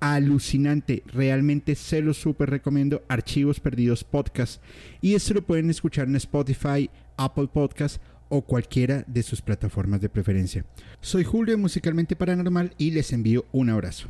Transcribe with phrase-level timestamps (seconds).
[0.00, 1.02] alucinante.
[1.06, 3.02] Realmente se lo súper recomiendo.
[3.08, 4.62] Archivos Perdidos Podcast.
[5.00, 10.08] Y esto lo pueden escuchar en Spotify, Apple Podcast o cualquiera de sus plataformas de
[10.08, 10.64] preferencia.
[11.00, 14.08] Soy Julio Musicalmente Paranormal y les envío un abrazo.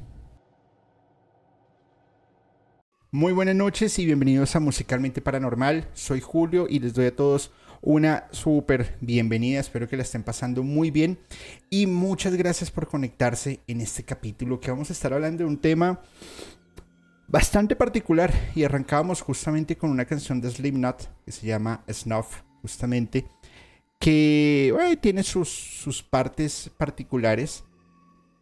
[3.13, 5.89] Muy buenas noches y bienvenidos a Musicalmente Paranormal.
[5.95, 7.51] Soy Julio y les doy a todos
[7.83, 9.61] una súper bienvenida.
[9.61, 11.19] Espero que la estén pasando muy bien.
[11.71, 15.59] Y muchas gracias por conectarse en este capítulo que vamos a estar hablando de un
[15.59, 16.01] tema
[17.29, 18.33] bastante particular.
[18.55, 23.27] Y arrancábamos justamente con una canción de Slipknot que se llama Snuff, justamente.
[23.99, 27.65] Que tiene sus, sus, partes particulares,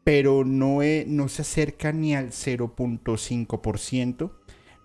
[0.03, 4.33] pero no, no se acerca ni al 0.5%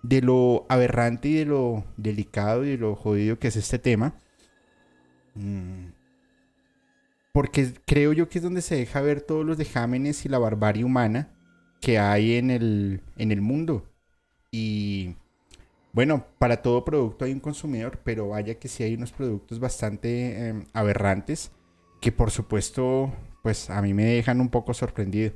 [0.02, 4.14] de lo aberrante y de lo delicado y de lo jodido que es este tema.
[5.34, 5.92] Mm.
[7.32, 10.84] Porque creo yo que es donde se deja ver todos los dejámenes y la barbarie
[10.84, 11.32] humana
[11.80, 13.86] que hay en el, en el mundo.
[14.50, 15.14] Y
[15.92, 20.48] bueno, para todo producto hay un consumidor, pero vaya que sí hay unos productos bastante
[20.48, 21.52] em, aberrantes
[22.00, 25.32] que por supuesto pues a mí me dejan un poco sorprendido.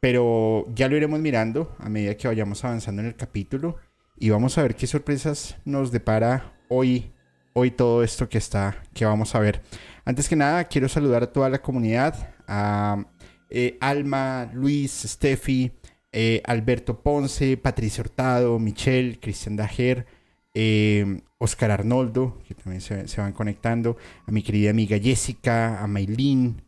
[0.00, 3.76] Pero ya lo iremos mirando a medida que vayamos avanzando en el capítulo
[4.16, 7.13] y vamos a ver qué sorpresas nos depara hoy
[7.54, 9.62] hoy todo esto que está, que vamos a ver.
[10.04, 13.04] Antes que nada, quiero saludar a toda la comunidad, a
[13.48, 15.72] eh, Alma, Luis, Steffi,
[16.12, 20.06] eh, Alberto Ponce, Patricia Hurtado, Michelle, Cristian Dajer,
[20.52, 23.96] eh, Oscar Arnoldo, que también se, van conectando,
[24.26, 26.62] a mi querida amiga Jessica, a Maylin,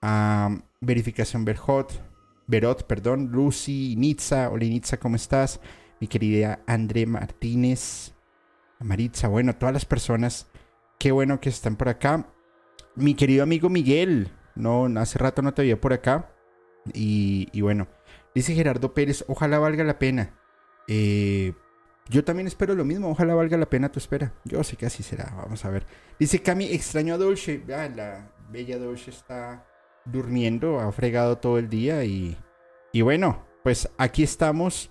[0.00, 2.02] a Verificación Berhot,
[2.46, 5.60] Berot, perdón, Lucy, Nitza, hola Nitza, ¿cómo estás?
[6.00, 8.12] Mi querida André Martínez,
[8.80, 10.48] Maritza, bueno, todas las personas,
[10.98, 12.32] qué bueno que están por acá.
[12.94, 16.32] Mi querido amigo Miguel, no, hace rato no te veía por acá.
[16.92, 17.88] Y, bueno,
[18.34, 20.38] dice Gerardo Pérez, ojalá valga la pena.
[20.88, 21.52] Eh,
[22.08, 24.34] yo también espero lo mismo, ojalá valga la pena tu espera.
[24.44, 25.86] Yo sé que así será, vamos a ver.
[26.18, 27.62] Dice Cami, extraño a Dolce.
[27.74, 29.66] Ah, la bella Dolce está
[30.04, 32.38] durmiendo, ha fregado todo el día y,
[32.92, 34.90] y bueno, pues aquí estamos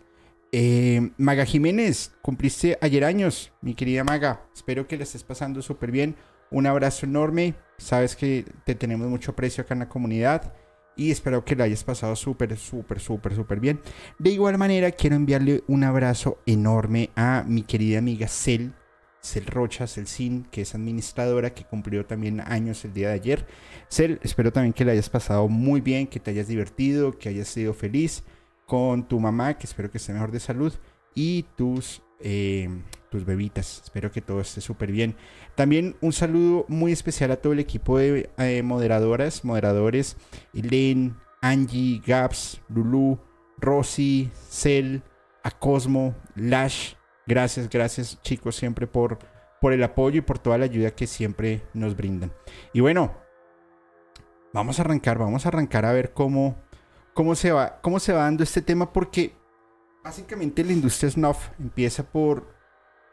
[0.51, 4.47] eh, Maga Jiménez, cumpliste ayer años, mi querida Maga.
[4.53, 6.15] Espero que le estés pasando súper bien.
[6.51, 7.55] Un abrazo enorme.
[7.77, 10.53] Sabes que te tenemos mucho aprecio acá en la comunidad.
[10.95, 13.81] Y espero que le hayas pasado súper, súper, súper, súper bien.
[14.17, 18.73] De igual manera, quiero enviarle un abrazo enorme a mi querida amiga Cel.
[19.21, 23.47] Cel Rocha, Cel Sin, que es administradora, que cumplió también años el día de ayer.
[23.89, 27.49] Cel, espero también que le hayas pasado muy bien, que te hayas divertido, que hayas
[27.49, 28.23] sido feliz
[28.65, 30.73] con tu mamá, que espero que esté mejor de salud,
[31.13, 32.69] y tus, eh,
[33.09, 33.81] tus bebitas.
[33.83, 35.15] Espero que todo esté súper bien.
[35.55, 40.17] También un saludo muy especial a todo el equipo de eh, moderadoras, moderadores,
[40.53, 43.19] Elaine, Angie, Gaps, Lulu,
[43.57, 45.03] Rosy, Cel,
[45.43, 46.93] a Cosmo, Lash.
[47.27, 49.17] Gracias, gracias chicos siempre por,
[49.61, 52.31] por el apoyo y por toda la ayuda que siempre nos brindan.
[52.73, 53.13] Y bueno,
[54.53, 56.64] vamos a arrancar, vamos a arrancar a ver cómo
[57.15, 59.33] cómo se va, cómo se va dando este tema, porque
[60.03, 62.53] básicamente la industria snuff empieza por,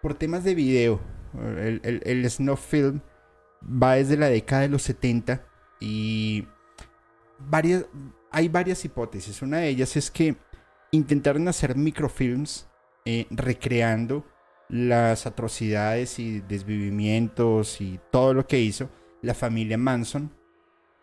[0.02, 1.00] por temas de video.
[1.32, 3.00] El, snuff film
[3.62, 5.46] va desde la década de los 70
[5.80, 6.46] y
[7.38, 7.86] varias,
[8.30, 9.40] hay varias hipótesis.
[9.40, 10.36] Una de ellas es que
[10.90, 12.68] intentaron hacer microfilms
[13.06, 14.26] eh, recreando
[14.68, 18.90] las atrocidades y desvivimientos y todo lo que hizo
[19.22, 20.41] la familia Manson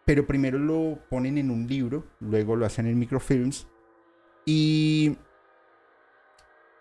[0.09, 3.67] pero primero lo ponen en un libro, luego lo hacen en microfilms
[4.43, 5.15] y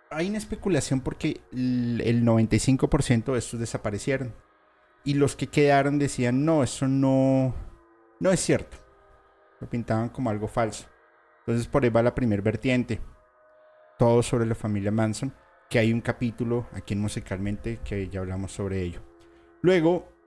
[0.09, 4.35] hay una especulación porque el 95% de estos desaparecieron
[5.05, 7.55] y los que quedaron decían no, eso no,
[8.19, 8.79] no es cierto,
[9.61, 10.87] lo pintaban como algo falso.
[11.41, 12.99] Entonces por ahí va la primer vertiente,
[13.99, 15.35] todo sobre la familia Manson,
[15.69, 19.03] que hay un capítulo aquí en Musicalmente que ya hablamos sobre ello.
[19.61, 20.18] Luego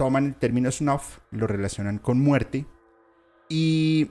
[0.00, 2.64] toman el término snuff, lo relacionan con muerte
[3.50, 4.10] y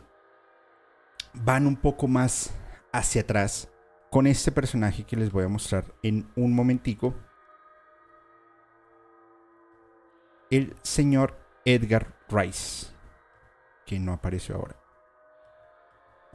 [1.34, 2.54] van un poco más
[2.92, 3.72] hacia atrás
[4.12, 7.16] con este personaje que les voy a mostrar en un momentico.
[10.52, 12.94] El señor Edgar Rice,
[13.84, 14.76] que no apareció ahora.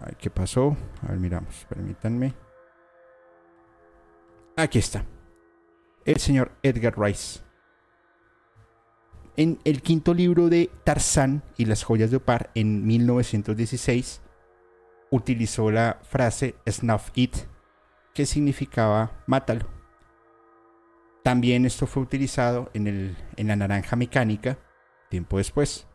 [0.01, 0.77] A ver qué pasó.
[1.05, 2.35] A ver, miramos, permítanme.
[4.56, 5.05] Aquí está.
[6.05, 7.45] el señor Edgar Rice.
[9.36, 14.20] En el quinto libro de Tarzán y las joyas de Opar, en 1916,
[15.10, 17.34] utilizó la frase snuff it,
[18.14, 19.66] que significaba mátalo.
[21.25, 24.58] También esto fue utilizado en, el, en la naranja mecánica
[25.08, 25.86] tiempo después.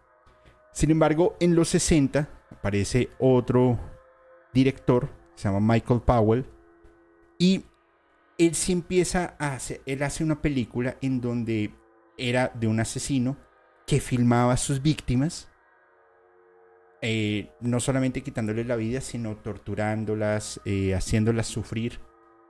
[0.73, 3.79] Sin embargo, en los 60 aparece otro
[4.53, 6.45] director, se llama Michael Powell,
[7.37, 7.63] y
[8.37, 11.73] él sí empieza a hacer, él hace una película en donde
[12.19, 13.37] era de un asesino
[13.87, 15.49] que filmaba a sus víctimas,
[17.01, 21.99] eh, no solamente quitándoles la vida, sino torturándolas, eh, haciéndolas sufrir.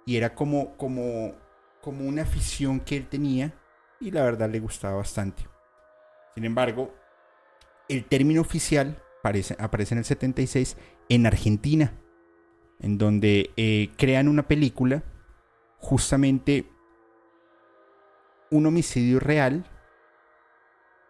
[0.06, 1.36] Y era como, como,
[1.82, 3.54] como una afición que él tenía
[4.00, 5.48] y la verdad le gustaba bastante.
[6.36, 6.96] Sin embargo,
[7.88, 10.78] el término oficial aparece, aparece en el 76
[11.10, 11.94] en Argentina,
[12.80, 15.04] en donde eh, crean una película
[15.78, 16.66] justamente
[18.52, 19.66] un homicidio real,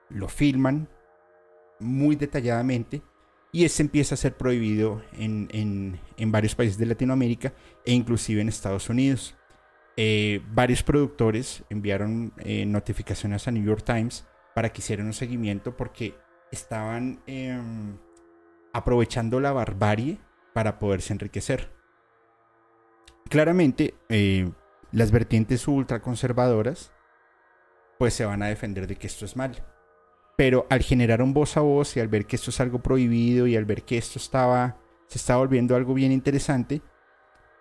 [0.09, 0.87] lo filman
[1.79, 3.01] muy detalladamente
[3.51, 7.53] y ese empieza a ser prohibido en, varios países de Latinoamérica
[7.85, 9.35] e inclusive en Estados Unidos.
[9.97, 15.75] Eh, varios productores enviaron eh, notificaciones a New York Times para que hicieran un seguimiento
[15.75, 16.15] porque
[16.51, 17.97] estaban em,
[18.71, 20.19] aprovechando la barbarie
[20.53, 21.71] para poderse enriquecer.
[23.29, 24.51] Claramente, eh,
[24.91, 26.91] las vertientes ultraconservadoras
[27.99, 29.61] pues se van a defender de que esto es mal.
[30.37, 33.45] Pero al generar un voz a voz y al ver que esto es algo prohibido
[33.45, 36.81] y al ver que esto estaba, se estaba volviendo algo bien interesante,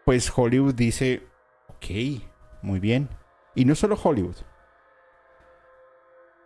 [0.04, 1.26] pues Hollywood dice,
[1.66, 2.22] ok,
[2.62, 3.08] muy bien.
[3.56, 4.36] Y no solo Hollywood.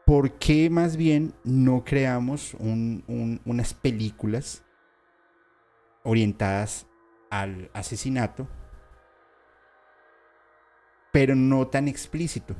[0.06, 4.64] ¿Por qué más bien no creamos unas películas
[6.02, 6.86] orientadas
[7.28, 8.48] al asesinato,
[11.12, 12.56] pero no tan explícito?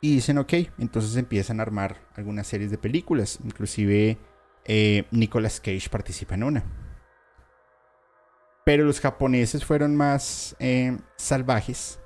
[0.00, 3.40] Y dicen, ok, entonces empiezan a armar algunas series de películas.
[3.44, 4.18] Inclusive
[4.64, 6.64] eh, Nicolas Cage participa en una.
[8.64, 12.00] Pero los japoneses fueron más eh, salvajes.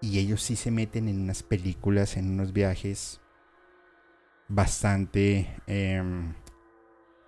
[0.00, 3.20] Y ellos sí se meten en unas películas, en unos viajes
[4.48, 6.34] bastante em,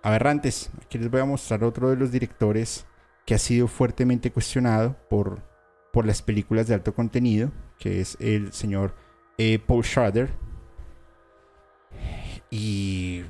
[0.01, 0.69] aberrantes.
[0.81, 2.85] Aquí les voy a mostrar otro de los directores
[3.25, 5.43] que ha sido fuertemente cuestionado por,
[5.91, 8.95] por las películas de alto contenido, que es el señor
[9.39, 10.29] eh, Paul Schrader.
[12.51, 13.23] Y,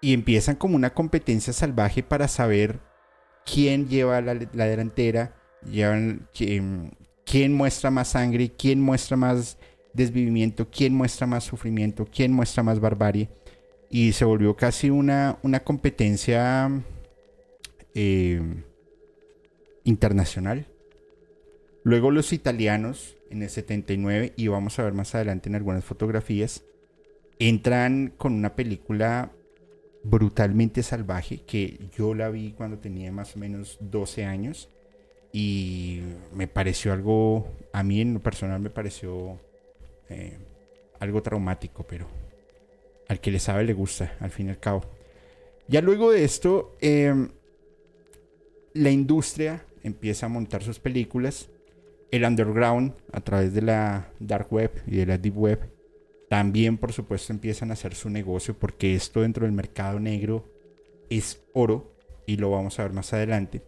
[0.00, 2.80] y empiezan como una competencia salvaje para saber
[3.44, 9.58] quién lleva la, delantera, quién, quién muestra más sangre, quién muestra más
[9.92, 13.28] desvivimiento, quién muestra más sufrimiento, quién muestra más barbarie.
[13.90, 16.70] Y se volvió casi una, una competencia
[17.94, 18.40] eh,
[19.84, 20.66] internacional.
[21.88, 26.62] Luego los italianos en el 79, y vamos a ver más adelante en algunas fotografías,
[27.38, 29.32] entran con una película
[30.02, 34.68] brutalmente salvaje que yo la vi cuando tenía más o menos 12 años
[35.32, 36.02] y
[36.34, 39.40] me pareció algo, a mí en lo personal me pareció
[40.10, 40.36] eh,
[41.00, 42.06] algo traumático, pero
[43.08, 44.82] al que le sabe le gusta, al fin y al cabo.
[45.68, 47.30] Ya luego de esto, em,
[48.74, 51.48] la industria empieza a montar sus películas
[52.10, 55.78] el underground a través de la dark web y de la deep web
[56.28, 60.44] también por supuesto empiezan a hacer su negocio porque esto dentro del mercado negro
[61.08, 61.94] es oro
[62.26, 63.62] y lo vamos a ver más adelante.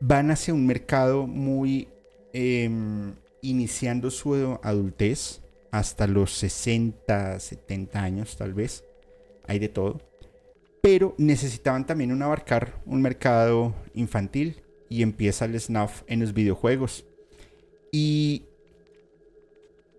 [0.00, 1.88] Van hacia un mercado muy
[2.32, 8.84] em, iniciando su adultez hasta los 60 70 años tal vez.
[9.46, 10.00] Hay de todo.
[10.80, 17.04] Pero necesitaban también un abarcar un mercado infantil y empieza el snuff en los videojuegos.
[17.92, 18.44] Y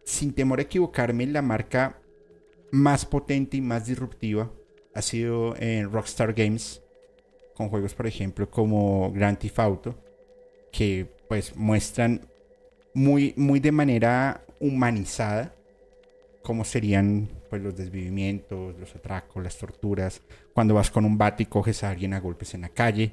[0.04, 2.00] sin temor a equivocarme, la marca
[2.72, 4.52] más potente y más disruptiva
[4.94, 6.82] ha sido en Rockstar Games,
[7.56, 9.96] con juegos por ejemplo como Grand Theft Auto,
[10.72, 12.28] que pues muestran
[12.94, 15.54] muy, muy de manera humanizada
[16.42, 20.22] cómo serían pues los desvivimientos, los atracos, las torturas,
[20.54, 23.12] cuando vas con un bate y coges a alguien a golpes en la calle,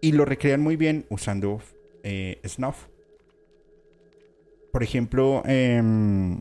[0.00, 1.60] y lo recrean muy bien usando
[2.02, 2.86] eh, Snuff.
[4.72, 6.40] Por ejemplo, em,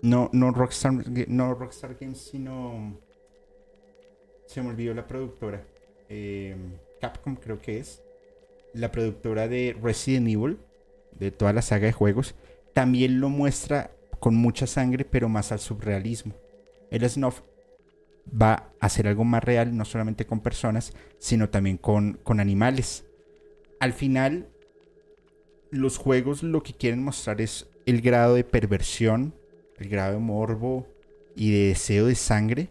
[0.00, 0.92] no, no, Rockstar,
[1.28, 2.98] no Rockstar Games, sino...
[4.46, 5.64] Se me olvidó la productora.
[6.08, 8.02] Em, Capcom creo que es.
[8.74, 10.58] La productora de Resident Evil,
[11.12, 12.34] de toda la saga de juegos,
[12.72, 16.34] también lo muestra con mucha sangre, pero más al surrealismo.
[16.90, 17.42] El Snuff
[18.30, 23.04] va a hacer algo más real, no solamente con personas, sino también con, con animales.
[23.80, 24.48] al final,
[25.70, 29.34] los juegos lo que quieren mostrar es el grado de perversión,
[29.78, 30.86] el grado de morbo
[31.34, 32.68] y de deseo de sangre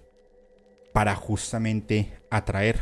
[0.94, 2.80] para justamente atraer,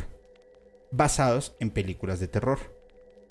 [0.90, 2.58] basados en películas de terror.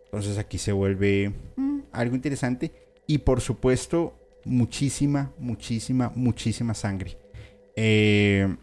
[0.05, 2.71] Entonces aquí se vuelve mm, algo interesante
[3.05, 4.15] y por supuesto
[4.45, 7.17] muchísima, muchísima, muchísima sangre.
[7.75, 8.55] Eh,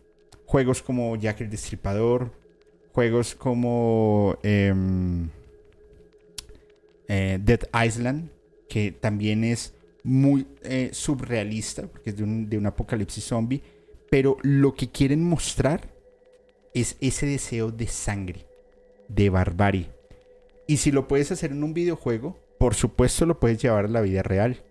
[0.56, 2.32] juegos como Jack el Destripador,
[2.94, 5.28] juegos como em,
[7.08, 8.30] eh, Dead Island,
[8.66, 13.62] que también es muy eh, surrealista, porque es de un, de un apocalipsis zombie,
[14.10, 15.90] pero lo que quieren mostrar
[16.72, 18.46] es ese deseo de sangre,
[19.08, 19.90] de barbarie.
[20.66, 24.00] Y si lo puedes hacer en un videojuego, por supuesto lo puedes llevar a la
[24.00, 24.62] vida real.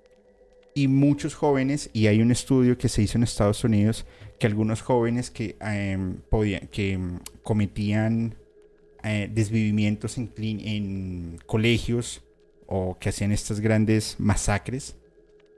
[0.74, 4.08] Y muchos jóvenes, y hay un estudio que se hizo en Estados Unidos,
[4.40, 8.36] que algunos jóvenes que, em, podían, que em, cometían
[9.04, 12.24] eh, desvivimientos en, en colegios
[12.68, 14.96] o que hacían estas grandes masacres,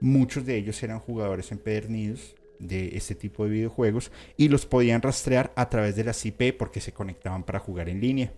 [0.00, 5.52] muchos de ellos eran jugadores empedernidos de este tipo de videojuegos y los podían rastrear
[5.56, 8.32] a través de la IP porque se conectaban para jugar en línea.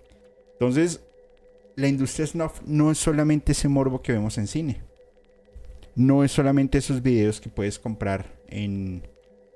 [0.52, 1.00] Entonces,
[1.76, 4.82] la industria snuff no es solamente ese morbo que vemos en cine.
[5.96, 9.02] No es solamente esos videos que puedes comprar en,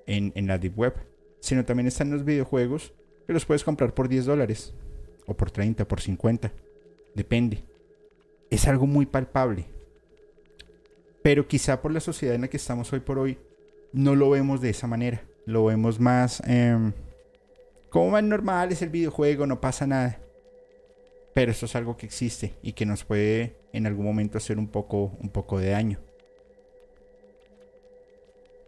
[0.07, 0.95] en, la Deep Web.
[1.41, 2.93] Sino también están los videojuegos
[3.27, 4.75] que los puedes comprar por 10 dólares.
[5.27, 6.53] O por 30, por 50.
[7.15, 7.65] Depende.
[8.51, 9.67] Es algo muy palpable.
[11.23, 13.39] Pero quizá por la sociedad en la que estamos hoy por hoy,
[13.93, 15.23] no lo vemos de esa manera.
[15.47, 16.93] Lo vemos más em,
[17.95, 20.19] como más normal, es el videojuego, no pasa nada.
[21.33, 24.67] Pero esto es algo que existe y que nos puede en algún momento hacer un
[24.67, 26.01] poco, un poco de daño.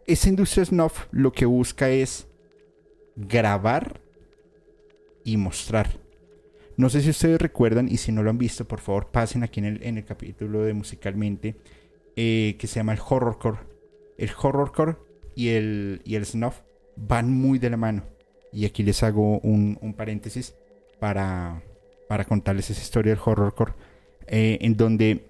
[0.06, 2.28] Esa industria snuff lo que busca es
[3.16, 4.00] grabar
[5.24, 5.98] y mostrar.
[6.76, 9.60] No sé si ustedes recuerdan y si no lo han visto, por favor pasen aquí
[9.60, 11.56] en el, en el capítulo de musicalmente
[12.14, 13.58] eh, que se llama el horrorcore.
[14.18, 14.96] El horrorcore
[15.34, 16.60] y el, y el snuff
[16.96, 18.04] van muy de la mano.
[18.52, 20.54] Y aquí les hago un, un paréntesis
[21.00, 21.62] para,
[22.08, 23.72] para contarles esa historia del horrorcore,
[24.26, 25.26] eh, en donde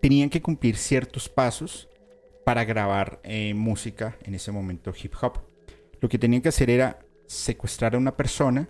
[0.00, 1.89] tenían que cumplir ciertos pasos
[2.50, 5.38] para grabar eh, música, en ese momento hip hop.
[6.00, 8.68] Lo que tenían que hacer era secuestrar a una persona,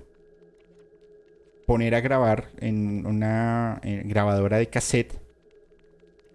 [1.66, 5.18] poner a grabar en una eh, grabadora de cassette,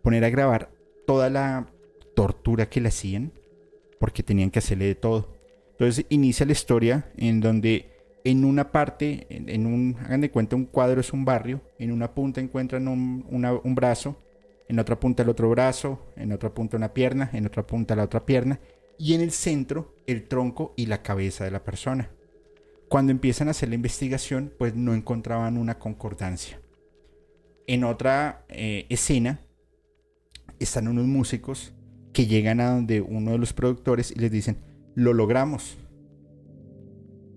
[0.01, 0.71] poner a grabar
[1.05, 1.67] toda la
[2.15, 3.31] tortura que le hacían,
[3.99, 5.37] porque tenían que hacerle de todo.
[5.73, 7.91] Entonces inicia la historia en donde
[8.23, 12.11] en una parte, en, un, hagan de cuenta, un cuadro es un barrio, en una
[12.15, 14.17] punta encuentran un, un brazo,
[14.67, 18.03] en otra punta el otro brazo, en otra punta una pierna, en otra punta la
[18.03, 18.59] otra pierna,
[18.97, 22.09] y en el centro el tronco y la cabeza de la persona.
[22.89, 26.59] Cuando empiezan a hacer la investigación, pues no encontraban una concordancia.
[27.67, 29.41] En otra eh, escena
[30.59, 31.73] están unos músicos
[32.13, 34.57] que llegan a donde uno de los productores y les dicen,
[34.95, 35.77] lo logramos,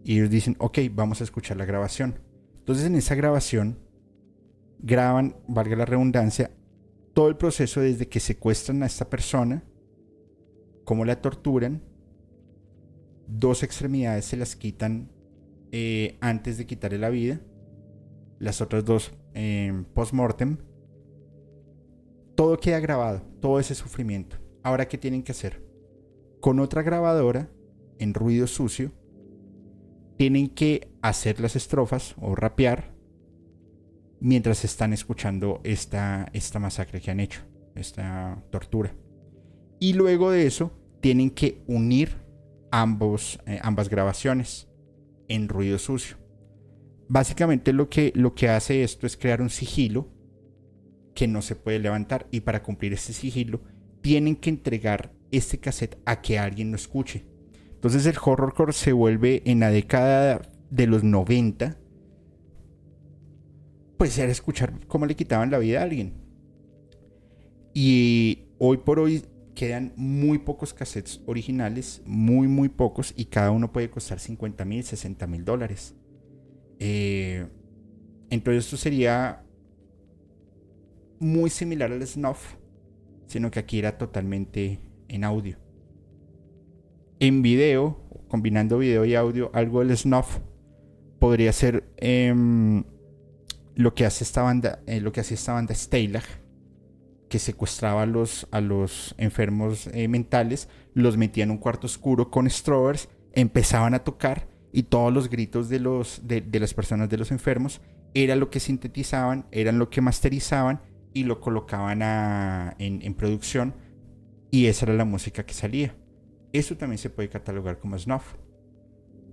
[0.04, 2.18] y ellos dicen, ok, vamos a escuchar la grabación.
[2.60, 3.78] Entonces en esa grabación
[4.78, 6.50] graban, valga la redundancia,
[7.18, 9.64] todo el proceso desde que secuestran a esta persona,
[10.84, 11.82] cómo la torturan,
[13.26, 15.10] dos extremidades se las quitan
[15.72, 17.40] eh, antes de quitarle la vida,
[18.38, 20.58] las otras dos eh, post-mortem.
[22.36, 24.36] Todo queda grabado, todo ese sufrimiento.
[24.62, 25.60] Ahora, ¿qué tienen que hacer?
[26.40, 27.50] Con otra grabadora,
[27.98, 28.92] en ruido sucio,
[30.18, 32.94] tienen que hacer las estrofas o rapear
[34.20, 37.40] mientras están escuchando esta, esta masacre que han hecho,
[37.74, 38.94] esta tortura.
[39.80, 42.16] Y luego de eso, tienen que unir
[42.70, 44.68] ambos, eh, ambas grabaciones
[45.28, 46.16] en ruido sucio.
[47.08, 50.08] Básicamente lo que, lo que hace esto es crear un sigilo
[51.14, 53.60] que no se puede levantar y para cumplir este sigilo
[54.02, 57.24] tienen que entregar este cassette a que alguien lo escuche.
[57.74, 61.76] Entonces el horrorcore se vuelve en la década de los 90,
[63.98, 66.14] pues era escuchar cómo le quitaban la vida a alguien.
[67.74, 69.24] Y hoy por hoy
[69.54, 74.82] quedan muy pocos cassettes originales, muy, muy pocos, y cada uno puede costar 50 mil,
[74.82, 75.94] 60 mil dólares.
[76.78, 77.46] Eh,
[78.30, 79.44] entonces esto sería
[81.18, 82.54] muy similar al snuff,
[83.26, 85.58] sino que aquí era totalmente en audio
[87.20, 90.38] en video, combinando video y audio, algo del snuff
[91.18, 92.84] podría ser em,
[93.78, 95.72] lo que hace esta banda, eh, lo que esta banda
[97.28, 102.28] que secuestraba a los, a los enfermos eh, mentales, los metía en un cuarto oscuro
[102.28, 107.18] con strobers, empezaban a tocar y todos los gritos de, los, de, las personas de
[107.18, 107.80] los enfermos
[108.14, 110.80] era lo que sintetizaban, eran lo que masterizaban
[111.14, 112.02] y lo colocaban
[112.80, 113.74] en, producción
[114.50, 115.94] y esa era la música que salía.
[116.52, 118.34] Eso también se puede catalogar como snuff.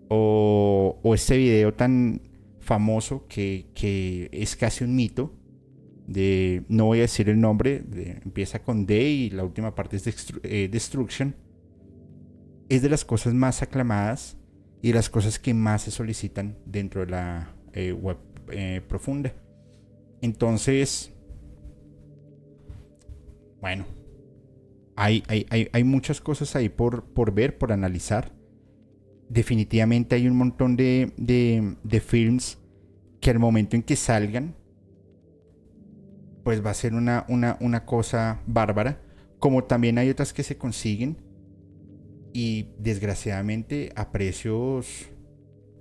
[0.07, 2.34] O, este video tan
[2.65, 5.33] famoso que, es casi un mito
[6.07, 7.83] de, no voy a decir el nombre,
[8.23, 11.35] empieza con D y la última parte es eh, Destruction.
[12.67, 14.37] Es de las cosas más aclamadas
[14.81, 18.17] y de las cosas que más se solicitan dentro de la eh, web
[18.51, 19.31] eh, profunda.
[20.21, 21.13] Entonces,
[23.61, 23.85] bueno,
[24.95, 25.23] hay,
[25.71, 28.34] hay, muchas cosas ahí por, por, ver, por analizar.
[29.29, 32.59] Definitivamente hay un montón de, de, films
[33.19, 34.55] que al momento en que salgan,
[36.43, 39.01] pues va a ser una, una, una cosa bárbara.
[39.39, 41.17] Como también hay otras que se consiguen
[42.33, 45.09] y desgraciadamente a precios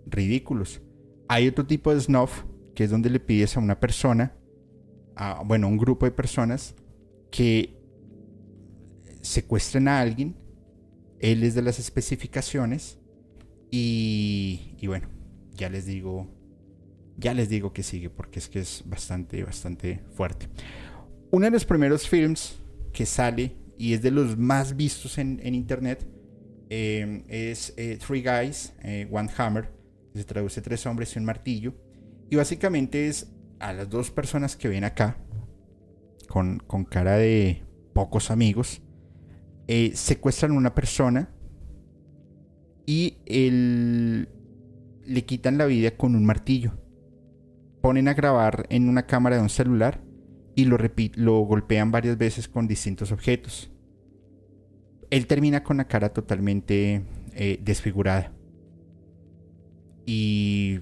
[0.06, 0.80] ridículos.
[1.28, 4.34] Hay otro tipo de snuff que es donde le pides a una persona,
[5.16, 6.74] a, bueno, a un grupo de personas,
[7.30, 7.80] que
[9.22, 10.36] secuestren a alguien,
[11.20, 12.98] él es de las especificaciones
[13.76, 15.09] y, bueno,
[15.54, 16.28] ya les digo,
[17.16, 20.49] ya les digo que sigue porque es que es bastante, bastante fuerte.
[21.33, 22.61] Uno de los primeros films
[22.93, 26.07] que sale y es de los más vistos en, internet
[26.71, 29.73] eh, es eh, Three Guys, eh, One Hammer,
[30.14, 31.75] se traduce Tres Hombres y un Martillo.
[32.31, 33.26] Y básicamente es
[33.59, 35.19] a las dos personas que ven acá,
[36.28, 38.83] con, cara de pocos amigos,
[39.66, 41.34] eh, secuestran a una persona
[42.87, 46.73] y le quitan la vida con un martillo.
[47.81, 50.00] Ponen a grabar en una cámara de un celular
[50.55, 50.79] y lo,
[51.17, 53.71] lo golpean varias veces con distintos objetos.
[55.11, 58.33] Él termina con la cara totalmente eh, desfigurada.
[60.07, 60.81] Y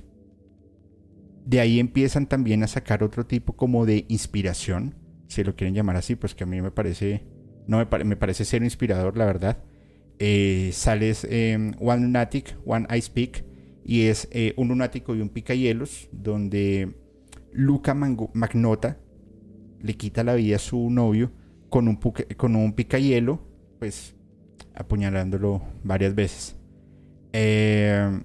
[1.45, 4.95] de ahí empiezan también a sacar otro tipo como de inspiración,
[5.29, 7.25] si lo quieren llamar así, pues que a mí me parece,
[7.67, 9.62] no me, me parece ser inspirador, la verdad.
[10.25, 13.45] Eh, sales em, One Lunatic, One Ice Peak,
[13.85, 16.95] y es eh, un lunático y un picahielos, donde
[17.51, 19.01] Luca Magnota
[19.81, 21.33] le quita la vida a su novio
[21.69, 21.99] con un,
[22.37, 22.73] con un
[23.81, 24.15] pues
[24.77, 26.57] apuñalándolo varias veces.
[27.33, 28.21] Eh,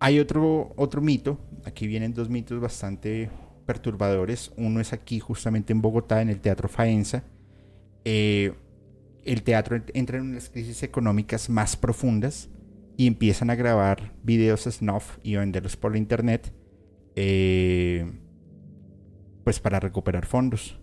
[0.00, 3.30] hay otro, otro mito, aquí vienen dos mitos bastante
[3.66, 4.52] perturbadores.
[4.56, 7.22] Uno es aquí justamente en Bogotá, en el Teatro Faenza.
[8.04, 8.52] Eh,
[9.24, 12.48] el teatro entra en unas crisis económicas más profundas
[12.96, 16.52] y empiezan a grabar videos snuff y venderlos por internet,
[17.16, 18.10] eh,
[19.44, 20.78] pues para recuperar fondos.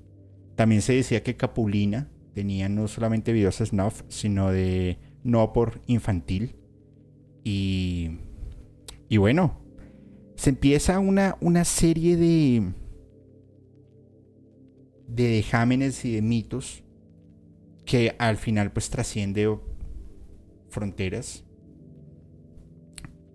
[0.56, 6.56] También se decía que Capulina tenía no solamente videos snuff, sino de no por infantil.
[7.44, 8.12] Y
[9.12, 9.60] y bueno,
[10.38, 12.64] se empieza una, una serie de,
[15.06, 16.82] de dejámenes y de mitos
[17.86, 19.58] que al final pues trasciende
[20.70, 21.46] fronteras,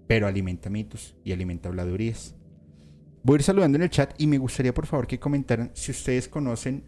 [0.07, 2.35] pero alimenta mitos y alimenta habladurías.
[3.23, 5.91] Voy a ir saludando en el chat y me gustaría por favor que comentaran si
[5.91, 6.85] ustedes conocen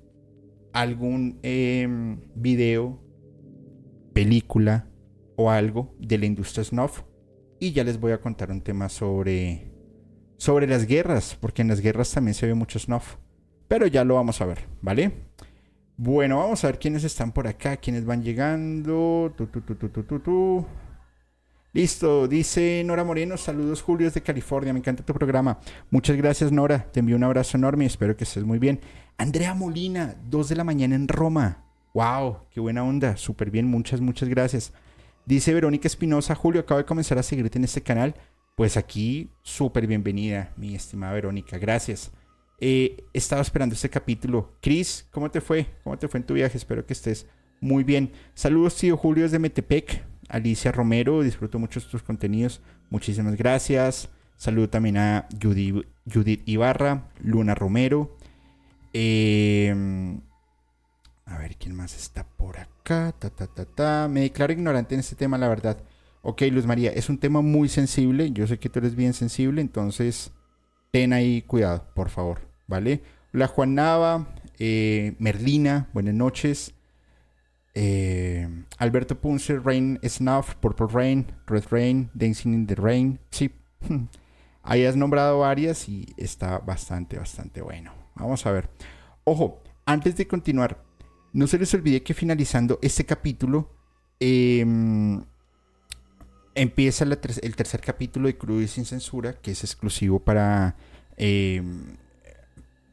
[0.73, 3.03] algún em, video,
[4.13, 4.89] película
[5.37, 7.03] o algo de la industria snuff
[7.61, 9.73] y ya les voy a contar un tema sobre,
[10.37, 13.17] sobre las guerras, porque en las guerras también se ve mucho snuff.
[13.67, 15.13] Pero ya lo vamos a ver, ¿vale?
[16.01, 19.35] Bueno, vamos a ver quiénes están por acá, quiénes van llegando.
[21.73, 25.59] Listo, dice Nora Moreno, saludos Julio de California, me encanta tu programa.
[25.91, 28.79] Muchas gracias Nora, te envío un abrazo enorme espero que estés muy bien.
[29.17, 31.65] Andrea Molina, 2 de la mañana en Roma.
[31.95, 34.73] Wow, qué buena onda, súper bien, muchas, muchas gracias.
[35.27, 38.15] Dice Verónica Espinosa, Julio, acabo de comenzar a seguirte en este canal.
[38.55, 41.59] Pues aquí, súper bienvenida, mi estimada Verónica.
[41.59, 42.13] Gracias.
[42.61, 44.55] Eh, estaba esperando este capítulo.
[44.61, 45.67] Cris, ¿cómo te fue?
[45.85, 46.57] ¿Cómo te fue en tu viaje?
[46.59, 47.27] Espero que estés
[47.61, 48.13] muy bien.
[48.35, 50.05] Saludos, tío Julio, desde Metepec.
[50.29, 52.61] Alicia Romero, disfruto mucho tus contenidos.
[52.91, 54.11] Muchísimas gracias.
[54.37, 58.17] Saludo también a Judith Ibarra, Luna Romero.
[58.93, 59.75] Eh,
[61.27, 63.15] a ver, ¿quién más está por acá?
[63.19, 64.09] Ta, ta, ta, ta.
[64.09, 65.79] Me declaro ignorante en este tema, la verdad.
[66.23, 68.31] Ok, Luz María, es un tema muy sensible.
[68.33, 70.33] Yo sé que tú eres bien sensible, entonces
[70.91, 73.03] ten ahí cuidado, por favor, ¿vale?
[73.35, 74.29] Hola Juan Nava,
[74.59, 76.75] eh, Merlina, buenas noches.
[77.75, 83.19] Eh, Alberto Punce, Rain Snuff, Purple Rain, Red Rain, Dancing in the Rain.
[83.31, 83.51] Sí,
[84.63, 87.93] ahí has nombrado varias y está bastante, bastante bueno.
[88.15, 88.69] Vamos a ver.
[89.25, 90.85] Ojo, antes de continuar,
[91.33, 93.71] no se les olvide que finalizando este capítulo,
[94.21, 95.23] em,
[96.55, 97.17] empieza el
[97.57, 100.77] tercer capítulo de Crudo y Sin Censura, que es exclusivo para,
[101.17, 101.97] em,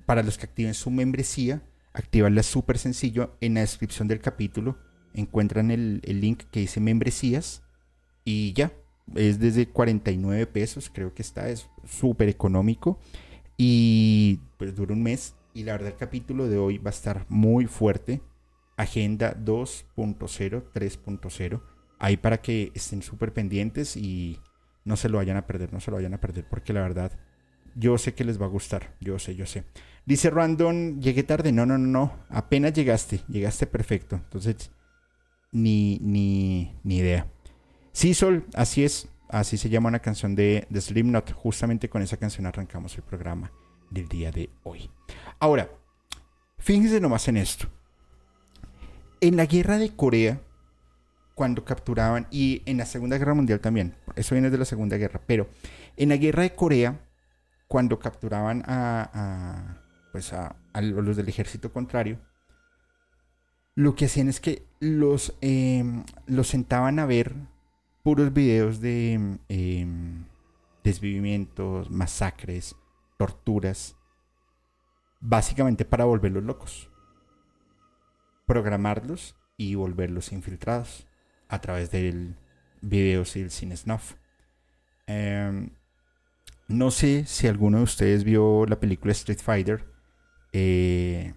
[0.06, 1.64] para los que activen su membresía.
[1.94, 3.38] Activarla es súper sencillo.
[3.42, 4.78] En la descripción del capítulo
[5.14, 7.64] encuentran el, el link que dice membresías
[8.24, 8.72] y ya.
[9.14, 13.00] Es desde 49 pesos, creo que está, es súper económico.
[13.58, 15.36] Y pues dura un mes.
[15.54, 18.22] Y la verdad el capítulo de hoy va a estar muy fuerte.
[18.78, 20.18] Agenda 2.0,
[20.74, 21.62] 3.0
[22.00, 24.40] ahí para que estén súper pendientes y
[24.84, 27.12] no se lo vayan a perder, no se lo vayan a perder, porque la verdad,
[27.76, 29.66] yo sé que les va a gustar, yo sé, yo sé.
[30.06, 34.72] Dice Random, llegué tarde, no, no, no, no, apenas llegaste, llegaste perfecto, entonces,
[35.52, 37.28] ni, ni, ni idea.
[37.92, 42.18] Sí, Sol, así es, así se llama una canción de, de Slipknot, justamente con esa
[42.18, 43.52] canción arrancamos el programa
[43.90, 44.90] del día de hoy.
[45.40, 45.70] Ahora,
[46.58, 47.68] fíjense nomás en esto.
[49.22, 50.42] En la guerra de Corea,
[51.34, 55.22] cuando capturaban, y en la Segunda Guerra Mundial también, eso viene de la Segunda Guerra,
[55.26, 55.50] pero
[55.98, 57.05] en la Guerra de Corea,
[57.68, 62.20] cuando capturaban a, pues a, los del ejército contrario,
[63.76, 67.36] lo que hacían es que los, em, los sentaban a ver
[68.04, 70.26] puros videos de em,
[70.84, 72.76] desvivimientos, masacres,
[73.18, 73.96] torturas,
[75.20, 76.90] básicamente para volverlos locos,
[78.46, 81.08] programarlos y volverlos infiltrados
[81.48, 82.38] a través del
[82.82, 84.14] video y sin snuff.
[85.08, 85.72] Em,
[86.68, 89.86] no sé si alguno de ustedes vio la película Street Fighter.
[90.54, 91.34] Eh,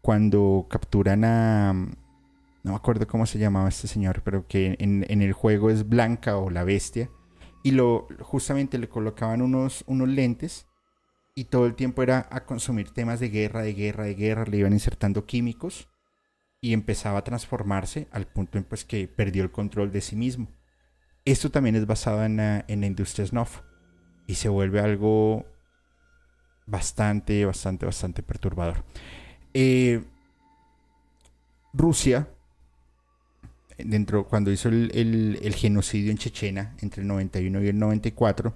[0.00, 1.72] cuando capturan a.
[1.72, 6.36] No me acuerdo cómo se llamaba este señor, pero que en, el juego es Blanca
[6.36, 7.10] o la bestia.
[7.62, 10.66] Y lo, justamente le colocaban unos, unos lentes.
[11.34, 14.44] Y todo el tiempo era a consumir temas de guerra, de guerra, de guerra.
[14.46, 15.88] Le iban insertando químicos
[16.60, 20.48] y empezaba a transformarse al punto en pues, que perdió el control de sí mismo.
[21.24, 23.60] Esto también es basado en la, industria snuff
[24.26, 25.44] y se vuelve algo
[26.66, 28.84] bastante, bastante, bastante perturbador.
[29.54, 30.02] Eh,
[31.72, 32.28] Rusia,
[33.78, 38.54] dentro, cuando hizo el, genocidio en Chechena entre el 91 y el 94,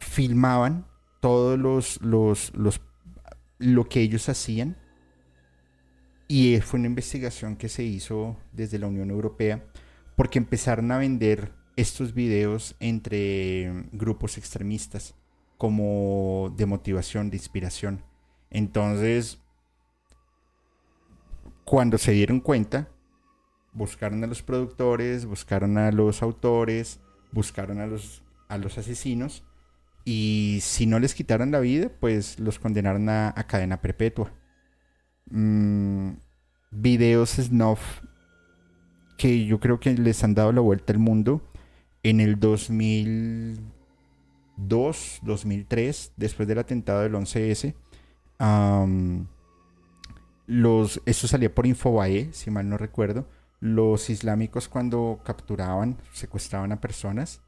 [0.00, 0.86] filmaban
[1.20, 2.80] todos los, los, los
[3.58, 4.76] lo que ellos hacían
[6.28, 9.64] y fue una investigación que se hizo desde la Unión Europea
[10.16, 15.14] porque empezaron a vender estos videos entre grupos extremistas
[15.58, 18.02] como de motivación, de inspiración.
[18.50, 19.38] Entonces,
[21.64, 22.88] cuando se dieron cuenta,
[23.72, 27.00] buscaron a los productores, buscaron a los autores,
[27.32, 29.44] buscaron a los, a los asesinos
[30.04, 34.32] y si no les quitaron la vida, pues los condenaron a cadena perpetua.
[35.30, 36.10] Mm,
[36.70, 38.02] videos snuff
[39.16, 41.53] que yo creo que les han dado la vuelta al mundo
[42.04, 47.74] en el 2002, 2003, después del atentado del 11S.
[50.46, 53.26] los, esto salía por Infobae, si mal no recuerdo.
[53.58, 57.40] Los islámicos cuando capturaban, secuestraban a personas.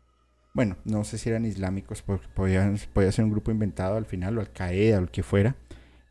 [0.55, 2.75] Bueno, no sé si eran islámicos, porque podía,
[3.13, 5.57] ser un grupo inventado al final, o Al Qaeda, o el que fuera.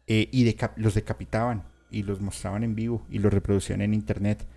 [0.05, 4.47] Eh, y los decapitaban y los mostraban en vivo y los reproducían en internet.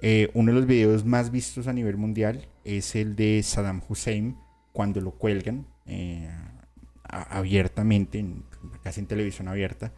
[0.00, 4.36] Eh, uno de los videos más vistos a nivel mundial es el de Saddam Hussein
[4.72, 6.30] cuando lo cuelgan eh,
[7.04, 8.24] abiertamente,
[8.82, 9.92] casi en televisión abierta.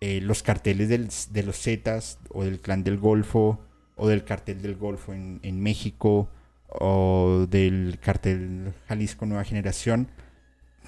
[0.00, 3.60] los carteles de los Zetas o del clan del Golfo
[3.96, 6.28] o del cartel del Golfo en, en México
[6.68, 10.08] o del cartel Jalisco Nueva Generación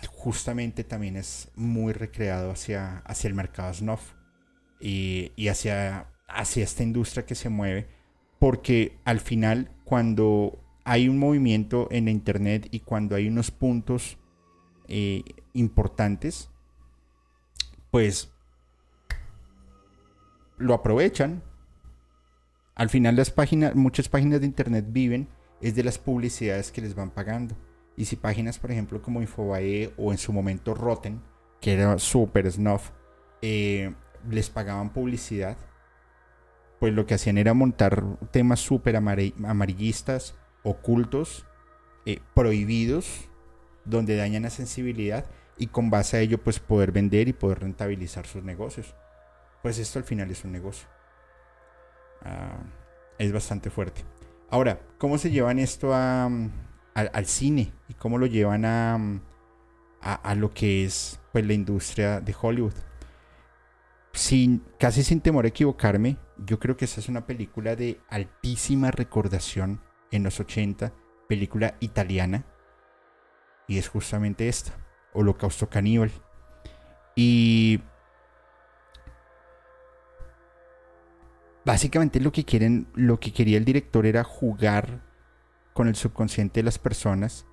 [0.08, 4.12] justamente también es muy recreado hacia, hacia el mercado snuff
[4.80, 7.88] y, y hacia, hacia esta industria que se mueve,
[8.44, 14.18] porque al final cuando hay un movimiento en Internet y cuando hay unos puntos
[14.86, 15.22] eh,
[15.54, 16.50] importantes,
[17.90, 18.34] pues
[20.58, 21.42] lo aprovechan.
[22.74, 25.26] Al final las páginas, muchas páginas de Internet viven
[25.62, 27.56] es de las publicidades que les van pagando.
[27.96, 31.22] Y si páginas, por ejemplo, como Infobae o en su momento Rotten,
[31.62, 32.90] que era super snuff,
[33.40, 33.94] eh,
[34.28, 35.56] les pagaban publicidad,
[36.80, 41.46] pues lo que hacían era montar temas súper amarillistas, ocultos,
[42.06, 43.28] eh, prohibidos,
[43.84, 45.24] donde dañan la sensibilidad
[45.56, 48.94] y con base a ello pues poder vender y poder rentabilizar sus negocios.
[49.62, 50.88] Pues esto al final es un negocio.
[52.22, 52.58] Ah,
[53.18, 54.02] es bastante fuerte.
[54.50, 56.30] Ahora, ¿cómo se llevan esto a,
[56.94, 58.98] al cine y cómo lo llevan a,
[60.04, 62.74] a, lo que es pues, la industria de Hollywood.
[64.12, 68.90] Sin, casi sin temor a equivocarme, yo creo que esa es una película de altísima
[68.90, 70.92] recordación en los 80,
[71.28, 72.44] película italiana,
[73.66, 74.72] y es justamente esta,
[75.12, 76.10] Holocausto Caníbal.
[77.14, 77.80] Y
[81.64, 85.02] básicamente lo que quieren, lo que quería el director era jugar
[85.72, 87.46] con el subconsciente de las personas,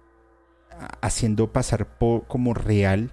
[1.01, 3.11] haciendo pasar por, como real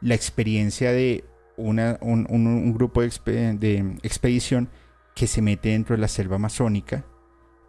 [0.00, 1.24] la experiencia de
[1.56, 4.68] un, grupo de, expedición
[5.20, 7.04] que se mete dentro de la selva amazónica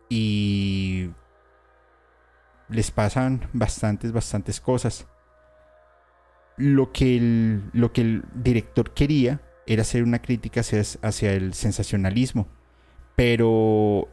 [0.07, 1.09] y
[2.69, 5.05] les pasan bastantes, bastantes cosas.
[6.55, 11.53] Lo que el, lo que el director quería era hacer una crítica hacia, hacia el
[11.53, 12.47] sensacionalismo,
[13.17, 14.07] pero,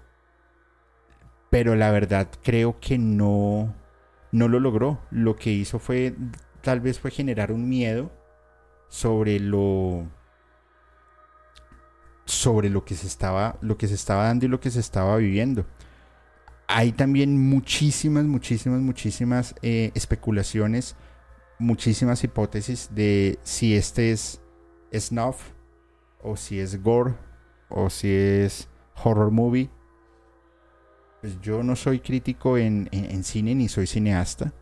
[1.49, 3.73] pero la verdad creo que no,
[4.33, 5.01] no lo logró.
[5.13, 6.13] Lo que hizo fue,
[6.61, 8.11] tal vez fue generar un miedo
[8.89, 10.09] sobre lo
[12.29, 15.17] sobre lo que se estaba lo que se estaba dando y lo que se estaba
[15.17, 15.67] viviendo.
[16.67, 20.97] Hay también muchísimas muchísimas muchísimas eh, especulaciones
[21.59, 24.41] muchísimas hipótesis de si este es
[24.95, 25.51] snuff
[26.23, 27.15] o si es gore
[27.69, 28.69] o si es
[29.03, 29.71] horror movie.
[31.21, 34.53] Pues yo no soy crítico en cine ni soy cineasta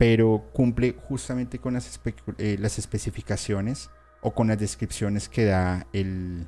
[0.00, 2.00] pero cumple justamente con las,
[2.38, 3.90] eh, las especificaciones
[4.22, 6.46] o con las descripciones que da el,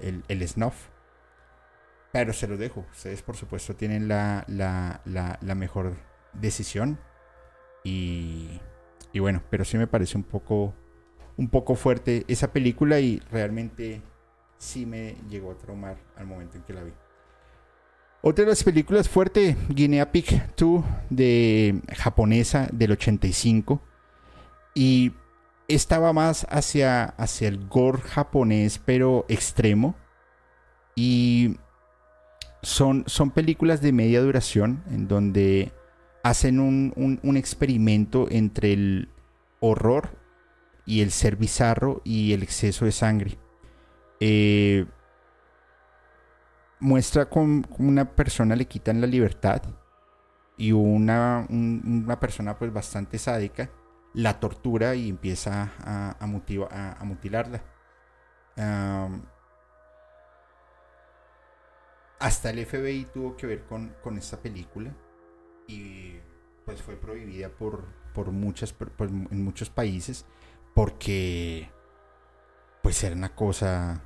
[0.00, 0.88] el, snuff.
[2.12, 2.86] Pero se lo dejo.
[2.92, 4.44] Ustedes, por supuesto, tienen la,
[5.56, 5.96] mejor
[6.32, 6.98] decisión.
[7.84, 8.60] Y,
[9.12, 10.74] y, bueno, pero sí me parece un poco,
[11.36, 14.02] un poco fuerte esa película y realmente
[14.58, 16.92] sí me llegó a traumar al momento en que la vi.
[18.22, 23.80] Otra de las películas fuerte, Guinea Pig 2 de japonesa del 85
[24.74, 25.12] y
[25.68, 29.96] estaba más hacia, hacia el gore japonés pero extremo
[30.94, 31.56] y
[32.62, 35.72] son, son películas de media duración en donde
[36.22, 39.08] hacen un, experimento entre el
[39.60, 40.10] horror
[40.84, 43.38] y el ser bizarro y el exceso de sangre.
[44.18, 44.86] Eh,
[46.80, 49.62] muestra como una persona le quitan la libertad
[50.56, 53.70] y una, una persona pues bastante sádica
[54.16, 56.26] la tortura y empieza a,
[57.04, 57.62] mutilarla.
[62.18, 64.90] hasta el FBI tuvo que ver con, esta película
[65.68, 66.18] y
[66.64, 67.86] pues fue prohibida por
[68.32, 68.74] muchas
[69.30, 70.24] en muchos países
[70.74, 71.70] porque
[72.82, 74.02] pues era una cosa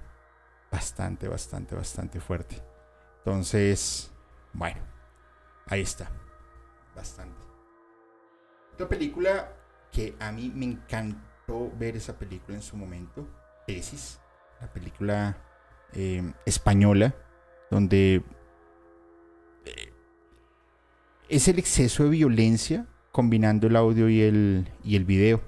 [0.73, 2.61] bastante, bastante, bastante fuerte.
[3.19, 4.11] Entonces,
[4.53, 4.81] bueno,
[5.67, 6.11] ahí está.
[6.97, 7.47] Bastante.
[8.73, 9.60] Otra película
[9.93, 13.27] que a mí me encantó ver esa película en su momento,
[13.67, 14.21] Tesis,
[14.61, 15.37] la película
[15.93, 17.15] eh, española,
[17.71, 18.23] donde
[19.65, 19.93] eh,
[21.29, 25.41] es el exceso de violencia combinando el audio y el, y el video.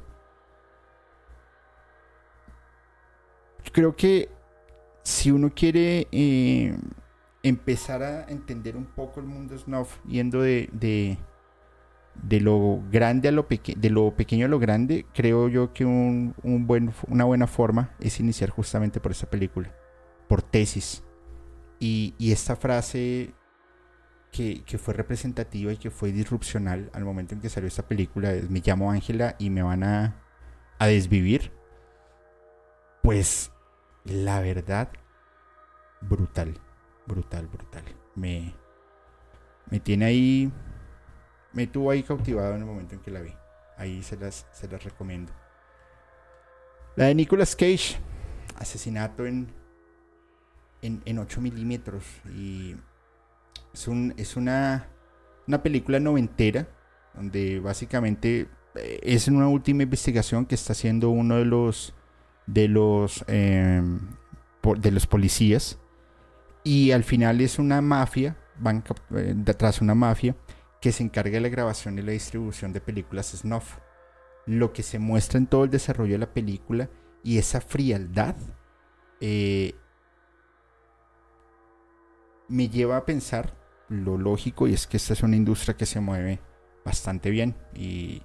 [3.72, 4.28] Creo que
[5.02, 6.76] si uno quiere eh,
[7.42, 11.18] empezar a entender un poco el mundo snuff, yendo de,
[12.40, 16.34] lo grande a lo pequeño, de lo pequeño a lo grande, creo yo que un,
[16.66, 19.74] buen, una buena forma es iniciar justamente por esta película,
[20.28, 21.02] por tesis.
[21.78, 23.34] Y, esta frase
[24.30, 28.48] que, fue representativa y que fue disrupcional al momento en que salió esta película es
[28.48, 30.22] me llamo Ángela y me van a,
[30.78, 31.52] a desvivir.
[33.02, 33.50] Pues
[34.04, 34.88] la verdad
[36.08, 36.54] brutal,
[37.06, 37.84] brutal, brutal.
[38.14, 38.54] Me,
[39.70, 40.52] me tiene ahí,
[41.52, 43.34] me tuvo ahí cautivado en el momento en que la vi.
[43.76, 45.32] Ahí se las, se las recomiendo.
[46.96, 47.98] La de Nicolas Cage,
[48.56, 49.48] asesinato en,
[50.82, 52.04] en, 8 milímetros.
[52.34, 52.76] Y
[53.72, 54.88] es, un, es una,
[55.46, 56.68] una película noventera,
[57.14, 61.94] donde básicamente eh, es una última investigación que está haciendo uno de los
[62.46, 64.00] de los em,
[64.78, 65.78] de los policías
[66.64, 68.82] y al final es una mafia, van
[69.14, 70.34] eh, detrás una mafia
[70.82, 73.78] que se encarga de la grabación y la distribución de películas snuff.
[74.46, 76.90] Lo que se muestra en todo el desarrollo de la película
[77.22, 78.34] y esa frialdad
[79.20, 79.76] eh,
[82.48, 83.54] me lleva a pensar
[83.88, 86.40] lo lógico y es que esta es una industria que se mueve
[86.84, 88.22] bastante bien y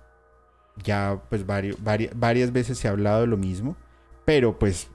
[0.84, 3.78] ya pues varias veces se ha hablado de lo mismo,
[4.26, 4.90] pero pues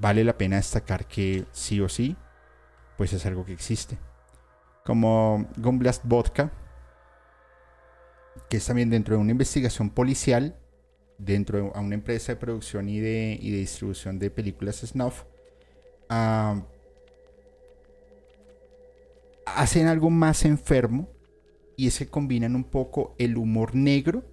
[0.00, 2.16] vale la pena destacar que sí o sí
[2.96, 3.98] pues es algo que existe.
[4.84, 6.50] Como Gunblast Vodka,
[8.48, 10.56] que es también dentro de una investigación policial,
[11.18, 15.22] dentro de una empresa de producción y de, distribución de películas snuff,
[19.46, 21.08] hacen algo más enfermo
[21.76, 24.24] y es que combinan un poco el humor negro,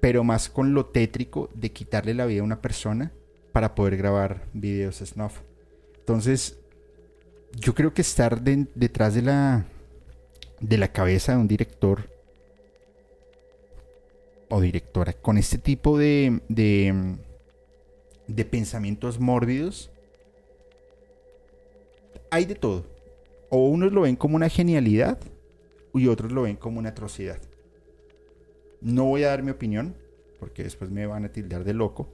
[0.00, 3.12] pero más con lo tétrico de quitarle la vida a una persona
[3.52, 5.40] para poder grabar videos snuff.
[5.98, 6.58] Entonces,
[7.52, 9.64] yo creo que estar detrás de la,
[10.60, 12.13] de la cabeza de un director
[14.48, 17.16] o directora con este tipo de, de,
[18.26, 19.90] de pensamientos mórbidos,
[22.30, 22.84] hay de todo.
[23.50, 25.18] O unos lo ven como una genialidad
[25.94, 27.40] y otros lo ven como una atrocidad.
[28.80, 29.94] No voy a dar mi opinión,
[30.38, 32.12] porque después me van a tildar de loco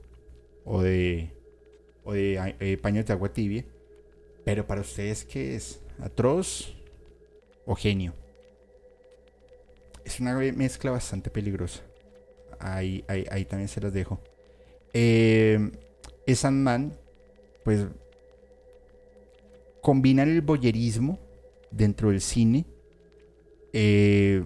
[0.63, 1.31] o de,
[2.03, 3.65] o de eh, paños de agua tibia.
[4.45, 5.81] Pero para ustedes, ¿qué es?
[5.99, 6.75] ¿Atroz
[7.65, 8.13] o genio?
[10.05, 11.81] Es una mezcla bastante peligrosa.
[12.61, 14.21] Ahí, ahí, también se las dejo.
[14.93, 15.71] Eh,
[16.51, 16.93] Man,
[17.63, 17.87] pues,
[19.81, 21.19] combina el boyerismo
[21.71, 22.65] dentro del cine
[23.73, 24.45] eh,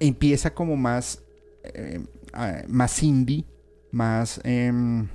[0.00, 1.22] empieza como más,
[1.64, 2.00] eh,
[2.68, 3.44] más indie,
[3.90, 4.40] más...
[4.44, 5.08] Em,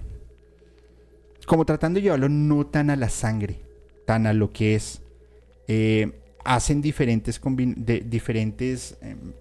[1.45, 3.61] como tratando de llevarlo no tan a la sangre,
[4.05, 5.01] tan a lo que es.
[5.67, 6.11] Eh,
[6.43, 9.33] hacen diferentes, de, diferentes em,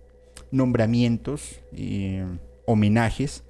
[0.51, 2.19] nombramientos, y
[2.67, 3.45] homenajes.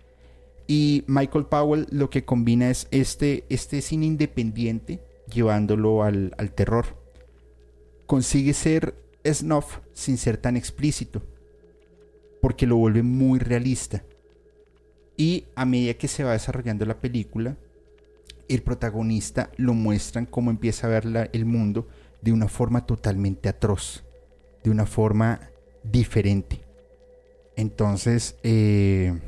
[0.66, 5.00] Y Michael Powell lo que combina es este, este cine independiente
[5.32, 6.87] llevándolo al, al terror.
[8.06, 11.22] Consigue ser snuff sin ser tan explícito,
[12.40, 14.04] porque lo vuelve muy realista.
[15.16, 17.56] Y a medida que se va desarrollando la película,
[18.48, 21.88] el protagonista lo muestran cómo empieza a ver el mundo
[22.22, 24.04] de una forma totalmente atroz,
[24.62, 25.40] de una forma
[25.82, 26.65] diferente.
[27.57, 29.19] Entonces, eh,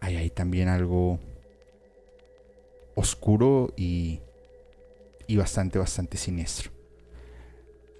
[0.00, 1.18] hay ahí también algo
[2.94, 4.20] oscuro y,
[5.26, 6.70] y bastante, bastante siniestro.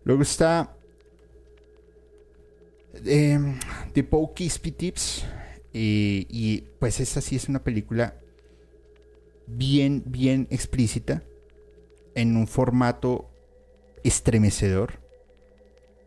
[0.05, 0.77] Luego está
[3.05, 3.39] eh,
[3.95, 5.25] The Pokey Tips.
[5.73, 8.21] y pues esta sí es una película
[9.47, 11.23] bien, bien explícita.
[12.15, 13.31] En un formato
[14.03, 15.01] estremecedor.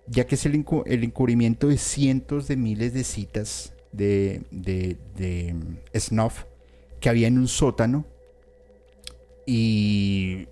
[0.07, 5.97] Ya que es el, encubrimiento de cientos de miles de citas de, de, de mm,
[5.97, 6.43] snuff
[6.99, 8.05] que había en un sótano.
[9.45, 10.47] Y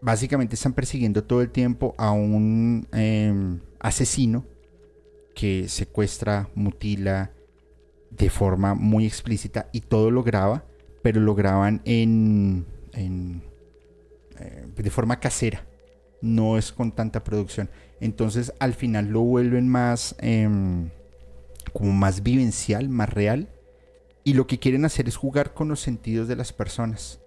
[0.00, 4.44] básicamente están persiguiendo todo el tiempo a un em, asesino
[5.34, 7.32] que secuestra, mutila
[8.10, 10.64] de forma muy explícita y todo lo graba,
[11.02, 13.42] pero lo graban en, en
[14.38, 15.64] eh, de forma casera,
[16.20, 17.70] no es con tanta producción.
[18.00, 20.90] Entonces al final lo vuelven más em,
[21.72, 23.48] como más vivencial, más real
[24.24, 27.20] y lo que quieren hacer es jugar con los sentidos de las personas.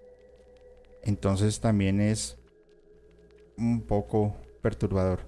[1.02, 2.36] Entonces también es
[3.56, 5.20] un poco perturbador.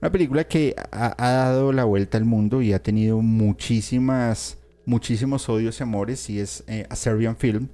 [0.00, 5.80] Una película que ha, dado la vuelta al mundo y ha tenido muchísimas, muchísimos odios
[5.80, 7.68] y amores y es eh, a Serbian Film.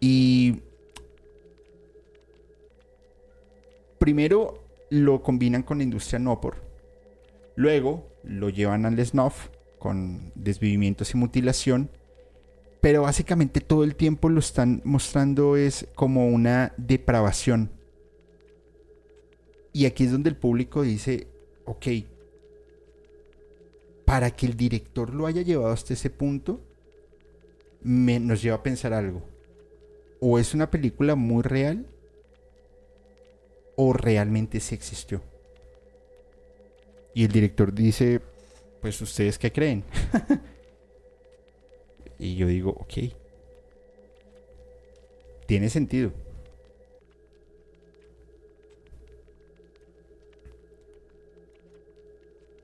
[0.00, 0.60] Y
[3.98, 6.56] primero lo combinan con la industria Nopor.
[7.56, 9.48] Luego lo llevan al snuff
[9.78, 11.90] con desvivimientos y mutilación.
[12.80, 17.70] Pero básicamente todo el tiempo lo están mostrando es como una depravación
[19.72, 21.28] y aquí es donde el público dice,
[21.64, 21.86] ok,
[24.04, 26.60] para que el director lo haya llevado hasta ese punto,
[27.82, 29.22] nos lleva a pensar algo.
[30.20, 31.86] O es una película muy real,
[33.76, 35.22] o realmente sí existió.
[37.14, 38.20] Y el director dice,
[38.80, 39.84] pues ustedes qué creen.
[42.18, 43.14] y yo digo, ok.
[45.46, 46.12] Tiene sentido.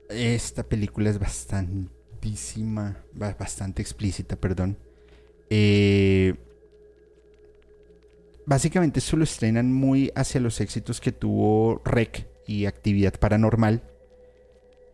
[0.09, 4.77] Esta película es bastantísima, bastante explícita, perdón.
[5.49, 6.33] Eh,
[8.47, 13.83] básicamente eso lo estrenan muy hacia los éxitos que tuvo Rec y Actividad Paranormal,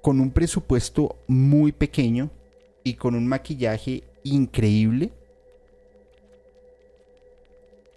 [0.02, 2.30] con un presupuesto muy pequeño
[2.84, 5.14] y con un maquillaje increíble.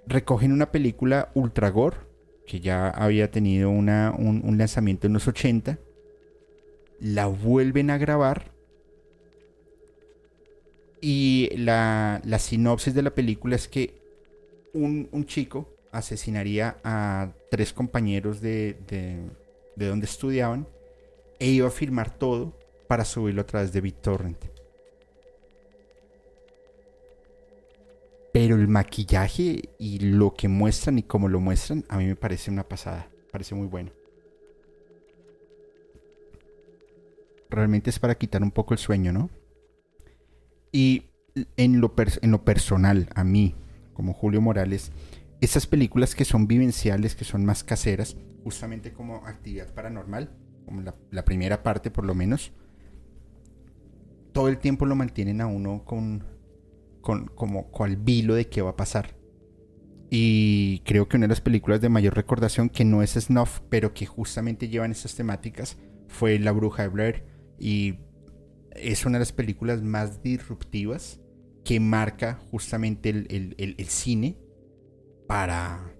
[0.07, 1.97] Recogen una película ultra gore,
[2.47, 5.81] que ya había tenido un, un lanzamiento en los 80
[7.01, 8.53] la vuelven a grabar
[11.01, 14.06] y la, sinopsis de la película es que
[14.77, 20.67] un, chico asesinaría a tres compañeros de, de, donde estudiaban
[21.39, 22.53] e iba a filmar todo
[22.89, 24.45] para subirlo a través de BitTorrent.
[28.33, 32.51] Pero el maquillaje y lo que muestran y cómo lo muestran, a mí me parece
[32.51, 33.09] una pasada.
[33.33, 33.91] Parece muy bueno.
[37.51, 39.31] realmente es para quitar un poco el sueño, ¿no?
[40.73, 41.05] Y
[41.57, 43.55] en lo, en lo personal, a mí,
[43.97, 44.93] como Julio Morales,
[45.41, 50.31] esas películas que son vivenciales, que son más caseras, justamente como actividad paranormal,
[50.67, 52.53] como la, primera parte por lo menos,
[54.33, 56.25] todo el tiempo lo mantienen a uno con,
[57.01, 59.17] con como cual vilo de qué va a pasar.
[60.11, 63.95] Y creo que una de las películas de mayor recordación, que no es Snuff, pero
[63.95, 67.25] que justamente llevan esas temáticas, fue La Bruja de Blair.
[67.59, 67.99] Y
[68.73, 71.19] es una de las películas más disruptivas
[71.67, 74.39] que marca justamente el, cine
[75.27, 75.93] para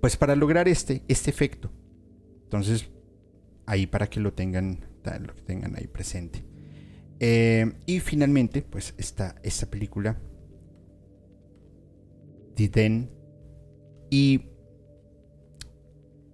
[0.00, 1.70] pues para lograr este, este efecto.
[2.44, 2.88] Entonces,
[3.66, 4.86] ahí para que lo tengan,
[5.20, 6.42] lo tengan ahí presente.
[7.20, 10.18] Eh, y finalmente, pues está esta película,
[12.54, 13.10] The.
[14.08, 14.46] Y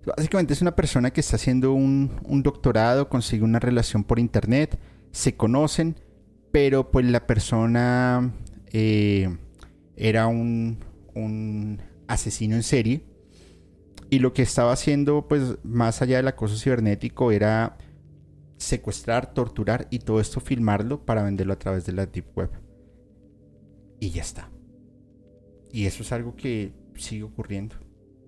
[0.07, 4.79] básicamente es una persona que está haciendo un, un doctorado, consigue una relación por internet,
[5.11, 5.97] se conocen,
[6.53, 8.33] pero pues la persona
[8.67, 9.37] eh,
[9.97, 10.79] era un,
[11.15, 13.05] un, asesino en serie
[14.11, 17.79] y lo que estaba haciendo pues más allá del acoso cibernético era
[18.59, 22.51] secuestrar, torturar y todo esto filmarlo para venderlo a través de la deep web.
[23.99, 24.51] Y ya está.
[25.73, 27.77] Y eso es algo que sigue ocurriendo.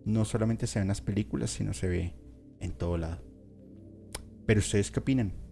[0.06, 2.14] No solamente se ve en las películas, sino se ve
[2.60, 3.22] en todo lado.
[4.46, 5.43] Pero ustedes qué opinan?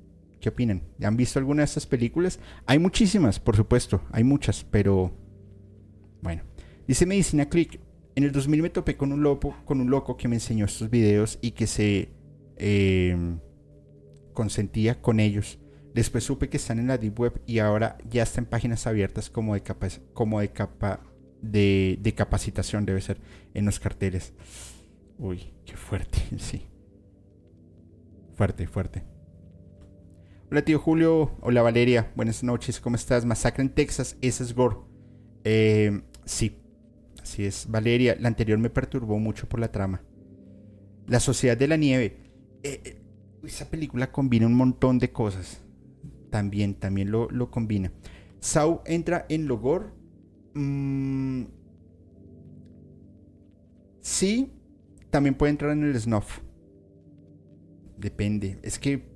[0.42, 0.82] ¿Qué opinan?
[1.00, 2.40] ¿Han visto alguna de estas películas?
[2.66, 5.12] Hay muchísimas, por supuesto, hay muchas, pero
[6.20, 6.42] bueno.
[6.84, 7.78] Dice Medicina Click,
[8.16, 10.90] en el 2000 me topé con un, loco, con un loco que me enseñó estos
[10.90, 12.08] videos y que se
[12.56, 13.38] em,
[14.32, 15.60] consentía con ellos.
[15.94, 19.54] Después supe que están en la Deep Web y ahora ya están páginas abiertas como
[19.54, 21.04] de, capa, como de, capa,
[21.40, 23.20] de capacitación, debe ser,
[23.54, 24.34] en los carteles.
[25.18, 26.66] Uy, qué fuerte, sí.
[28.34, 29.11] Fuerte, fuerte.
[30.52, 33.24] Hola tío Julio, hola Valeria, buenas noches, ¿cómo estás?
[33.24, 34.76] Masacre en Texas, ese es Gore.
[35.44, 36.58] Eh, sí,
[37.22, 37.70] así es.
[37.70, 40.02] Valeria, la anterior me perturbó mucho por la trama.
[41.06, 42.18] La Sociedad de la Nieve.
[42.62, 43.02] Eh, eh,
[43.44, 45.62] esa película combina un montón de cosas.
[46.28, 47.90] También, también lo, combina.
[48.38, 49.94] Sau entra en Logor.
[50.52, 51.44] Mm,
[54.02, 54.52] sí,
[55.08, 56.40] también puede entrar en el Snuff.
[57.96, 58.58] Depende.
[58.62, 59.11] Es que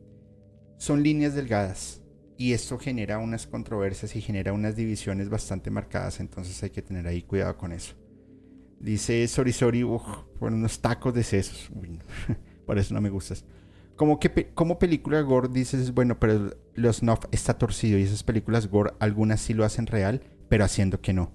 [0.79, 2.03] son líneas delgadas
[2.39, 7.07] y esto genera unas controversias y genera unas divisiones bastante marcadas, entonces hay que tener
[7.07, 7.95] ahí cuidado con eso.
[8.79, 11.71] Dice Sori Sori, por unos tacos de sesos.
[12.67, 13.45] por eso no me gustas.
[13.97, 18.69] Como que como película gore dices, bueno, pero los Snuff está torcido y esas películas
[18.69, 21.33] gore algunas sí lo hacen real, pero haciendo que no.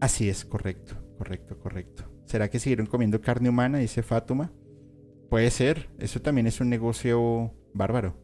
[0.00, 2.04] Así es, correcto, correcto, correcto.
[2.26, 3.78] ¿Será que siguieron comiendo carne humana?
[3.78, 4.52] Dice Fátima.
[5.28, 8.16] Puede ser, eso también es un negocio Bárbaro.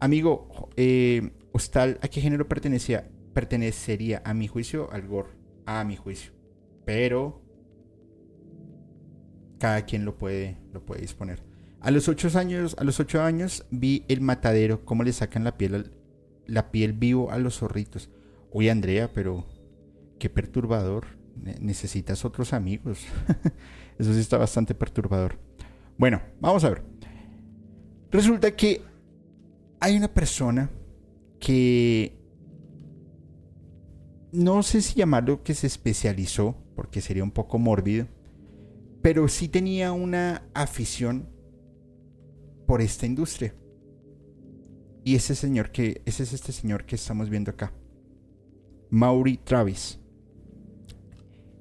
[0.00, 3.08] Amigo, eh, Hostal, ¿a qué género pertenecía?
[3.36, 4.22] pertenecería?
[4.24, 5.28] A mi juicio, al gore.
[5.66, 6.32] A mi juicio.
[6.86, 7.42] Pero
[9.58, 11.42] cada quien lo puede, lo puede disponer.
[11.80, 15.92] A los ocho años, a los años vi el matadero, cómo le sacan la piel,
[16.46, 18.10] la piel vivo a los zorritos.
[18.50, 19.44] Uy, Andrea, pero
[20.18, 21.18] qué perturbador.
[21.60, 23.04] necesitas otros amigos.
[23.98, 25.38] Eso sí está bastante perturbador.
[25.98, 26.95] Bueno, vamos a ver.
[28.16, 28.80] Resulta que
[29.78, 30.70] hay una persona
[31.38, 32.18] que
[34.32, 38.06] no sé si llamarlo que se especializó, porque sería un poco mórbido,
[39.02, 41.28] pero sí tenía una afición
[42.66, 43.54] por esta industria.
[45.04, 47.70] Y ese señor que, ese es este señor que estamos viendo acá.
[48.88, 50.00] Maury Travis.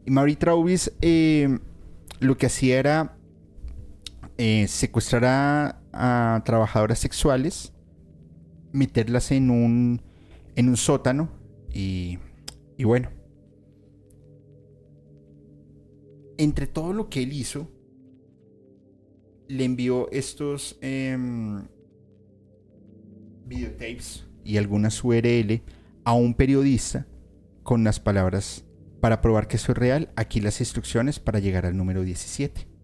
[0.06, 1.60] Y Maury Travis eh,
[2.22, 3.18] lo que hacía era
[4.38, 7.74] eh, secuestrar a a trabajadoras sexuales,
[8.72, 10.02] meterlas en un,
[10.56, 11.30] en un sótano
[11.74, 12.20] y,
[12.78, 13.10] y bueno.
[16.38, 17.72] Entre todo lo que él hizo,
[19.48, 21.66] le envió estos em,
[23.46, 25.62] videotapes y algunas URL
[26.04, 27.08] a un periodista
[27.64, 28.66] con las palabras
[29.00, 32.75] para probar que eso es real, aquí las instrucciones para llegar al número 17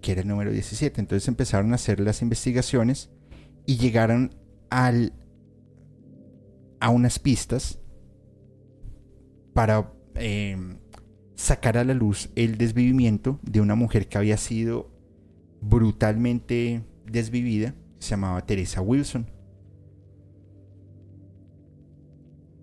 [0.00, 1.00] que era el número 17.
[1.00, 3.10] Entonces empezaron a hacer las investigaciones
[3.66, 4.34] y llegaron
[4.70, 5.12] al,
[6.80, 7.78] a unas pistas
[9.52, 10.78] para em,
[11.34, 14.90] sacar a la luz el desvivimiento de una mujer que había sido
[15.60, 19.30] brutalmente desvivida, se llamaba Teresa Wilson.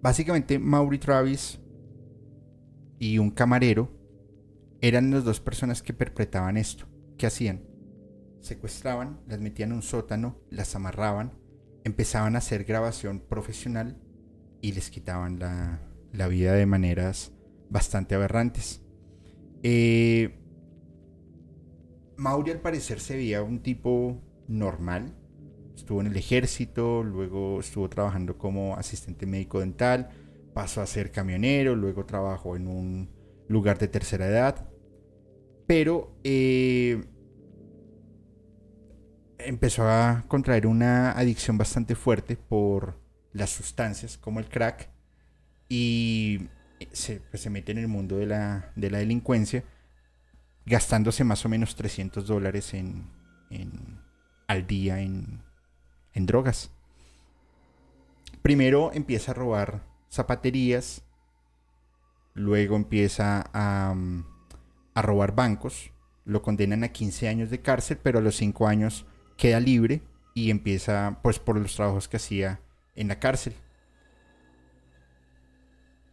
[0.02, 1.60] Básicamente, Maury Travis
[3.00, 3.92] y un camarero
[4.82, 6.86] eran las dos personas que perpetraban esto.
[7.18, 7.68] ¿Qué hacían?
[8.48, 11.34] secuestraban, las metían en un sótano, las amarraban,
[11.84, 13.98] empezaban a hacer grabación profesional
[14.62, 15.82] y les quitaban la,
[16.14, 17.32] la vida de maneras
[17.70, 18.82] bastante aberrantes.
[19.64, 20.40] Eh,
[22.16, 25.14] Mauri al parecer se veía un tipo normal.
[25.76, 30.10] Estuvo en el ejército, luego estuvo trabajando como asistente médico dental,
[30.54, 33.10] pasó a ser camionero, luego trabajó en un
[33.48, 34.68] lugar de tercera edad.
[35.68, 37.04] Pero eh,
[39.38, 43.00] empezó a contraer una adicción bastante fuerte por
[43.34, 44.90] las sustancias como el crack
[45.70, 46.48] y
[46.92, 49.64] se, pues, se mete en el mundo de la, de la delincuencia
[50.66, 53.10] gastándose más o menos 300 dólares en,
[54.48, 55.42] al día en,
[56.14, 56.72] en drogas.
[58.42, 61.04] Primero empieza a robar zapaterías,
[62.34, 63.96] luego empieza a,
[64.98, 65.92] a, robar bancos,
[66.26, 69.06] lo condenan a 15 años de cárcel, pero a los 5 años
[69.38, 70.02] queda libre
[70.34, 72.62] y empieza pues por los trabajos que hacía
[72.96, 73.54] en la cárcel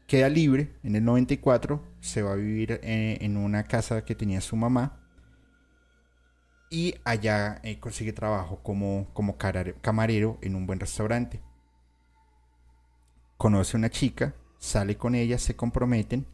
[0.07, 4.41] queda libre en el 94, se va a vivir eh, en una casa que tenía
[4.41, 5.01] su mamá
[6.71, 11.41] y allá eh, consigue trabajo como, como camarero en un buen restaurante.
[13.37, 16.27] Conoce a una chica, sale con ella, se comprometen,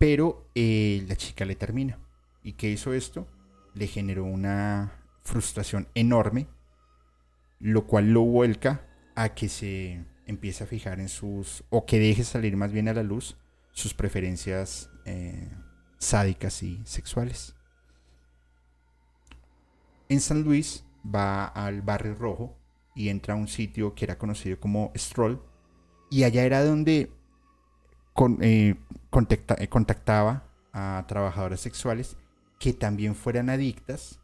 [0.00, 1.98] pero eh, la chica le termina.
[2.42, 3.28] ¿Y qué hizo esto?
[3.74, 4.94] Le generó una
[5.24, 6.46] frustración enorme,
[7.58, 12.24] lo cual lo vuelca a que se empiece a fijar en sus, o que deje
[12.24, 13.36] salir más bien a la luz
[13.72, 15.50] sus preferencias eh,
[15.98, 17.54] sádicas y sexuales.
[20.08, 22.56] En San Luis va al barrio rojo
[22.94, 25.42] y entra a un sitio que era conocido como Stroll
[26.08, 27.12] y allá era donde
[28.40, 32.16] eh, eh, contactaba a trabajadoras sexuales
[32.58, 34.20] que también fueran adictas,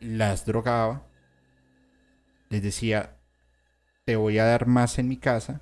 [0.00, 1.06] las drogaba,
[2.48, 3.16] les decía,
[4.04, 5.60] te voy a dar más en mi casa,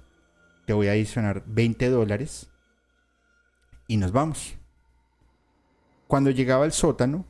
[0.66, 2.50] te voy a adicionar 20 dólares
[3.86, 4.56] y nos vamos.
[6.06, 7.26] Cuando llegaba al sótano,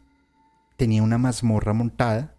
[0.77, 2.37] tenía una mazmorra montada,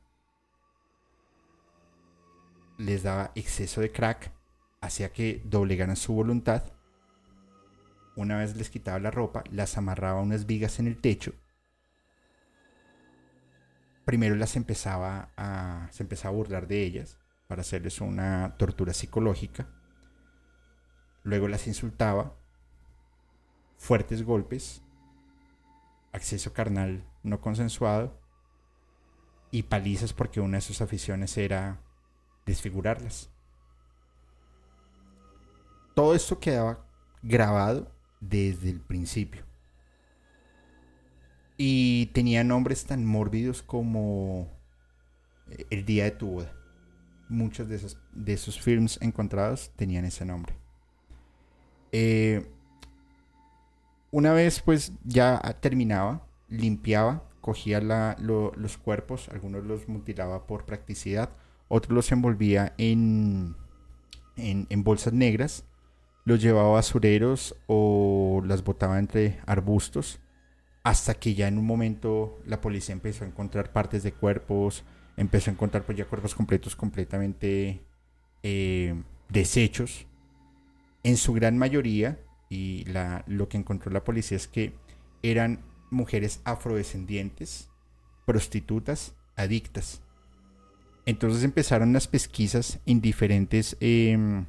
[2.78, 4.32] les daba exceso de crack,
[4.82, 6.64] hacía que doblegaran su voluntad.
[8.16, 11.34] Una vez les quitaba la ropa, las amarraba a unas vigas en el techo.
[14.06, 19.68] Primero las empezaba a, se empezaba a burlar de ellas para hacerles una tortura psicológica.
[21.24, 22.36] Luego las insultaba,
[23.78, 24.82] fuertes golpes,
[26.12, 28.20] acceso carnal no consensuado
[29.52, 31.82] y palizas porque una de sus aficiones era
[32.46, 33.30] desfigurarlas.
[36.00, 36.86] Todo esto quedaba
[37.22, 37.92] grabado
[38.22, 39.44] desde el principio.
[41.58, 44.48] Y tenía nombres tan mórbidos como
[45.70, 46.54] El día de tu boda
[47.28, 50.56] muchos de esos, de esos films encontrados tenían ese nombre.
[51.92, 52.50] Eh,
[54.10, 61.30] una vez pues ya terminaba, limpiaba, cogía los cuerpos, algunos los mutilaba por practicidad,
[61.68, 63.58] otros los envolvía en,
[64.38, 65.66] en, bolsas negras,
[66.26, 70.20] los llevaba a basureros o las botaba entre arbustos,
[70.84, 74.84] hasta que ya en un momento la policía empezó a encontrar partes de cuerpos,
[75.18, 77.82] empezó a encontrar pues ya cuerpos completos completamente
[78.44, 80.06] eh, deshechos.
[81.04, 82.86] En su gran mayoría, y
[83.28, 84.74] lo que encontró la policía es que
[85.22, 85.62] eran
[85.92, 87.70] mujeres afrodescendientes,
[88.26, 90.02] prostitutas, adictas.
[91.06, 94.46] Entonces empezaron las pesquisas en diferentes em,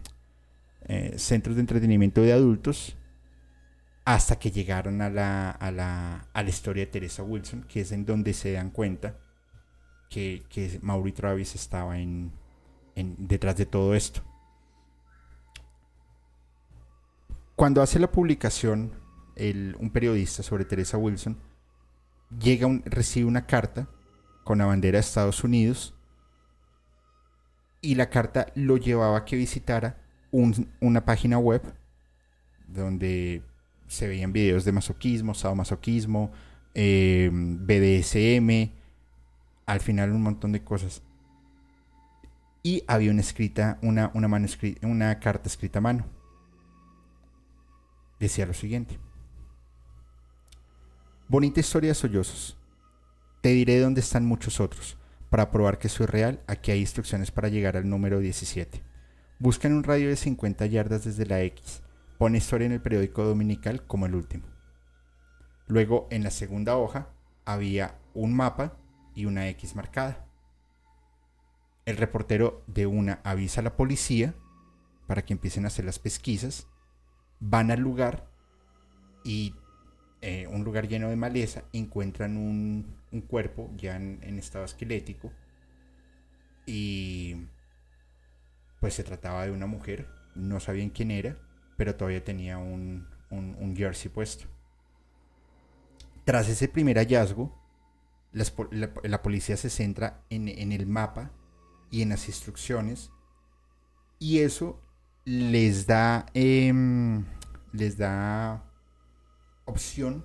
[0.92, 2.96] eh, centros de entretenimiento de adultos
[4.04, 7.92] hasta que llegaron a la, a, la, a la historia de Teresa Wilson, que es
[7.92, 9.16] en donde se dan cuenta
[10.08, 12.32] que, que Mauri Travis estaba en,
[12.96, 14.22] detrás de todo esto.
[17.54, 18.92] Cuando hace la publicación
[19.36, 21.38] un periodista sobre Teresa Wilson,
[22.36, 23.88] llega recibe una carta
[24.42, 25.94] con la bandera de Estados Unidos
[27.80, 29.99] y la carta lo llevaba a que visitara
[30.32, 31.62] una página web
[32.68, 33.42] donde
[33.88, 36.30] se veían videos de masoquismo, sadomasoquismo,
[36.74, 38.72] eh, BDSM,
[39.66, 41.02] al final un montón de cosas.
[42.62, 44.28] Y había una escrita, una, una,
[44.82, 46.06] una carta escrita a mano.
[48.18, 48.98] Decía lo siguiente.
[51.26, 52.56] Bonita historia sollozos.
[53.40, 54.96] Te diré dónde están muchos otros.
[55.30, 58.82] Para probar que soy real, aquí hay instrucciones para llegar al número 17.
[59.40, 61.80] Busca en un radio de 50 yardas desde la X.
[62.18, 64.44] Pone historia en el periódico dominical como el último.
[65.66, 67.08] Luego, en la segunda hoja,
[67.46, 68.76] había un mapa
[69.14, 70.26] y una X marcada.
[71.86, 74.34] El reportero de una avisa a la policía
[75.06, 76.66] para que empiecen a hacer las pesquisas.
[77.38, 78.28] Van al lugar
[79.24, 79.54] y
[80.20, 82.94] eh, un lugar lleno de maleza encuentran un,
[83.26, 85.32] cuerpo ya en, estado esquelético
[86.66, 87.36] y
[88.80, 91.38] pues se trataba de una mujer, no sabían quién era,
[91.76, 93.06] pero todavía tenía un,
[93.76, 94.46] jersey puesto.
[96.24, 97.56] Tras ese primer hallazgo,
[98.32, 101.30] la, policía se centra en, en el mapa
[101.90, 103.10] y en las instrucciones
[104.18, 104.80] y eso
[105.24, 107.24] les da em,
[107.72, 108.64] les da
[109.64, 110.24] opción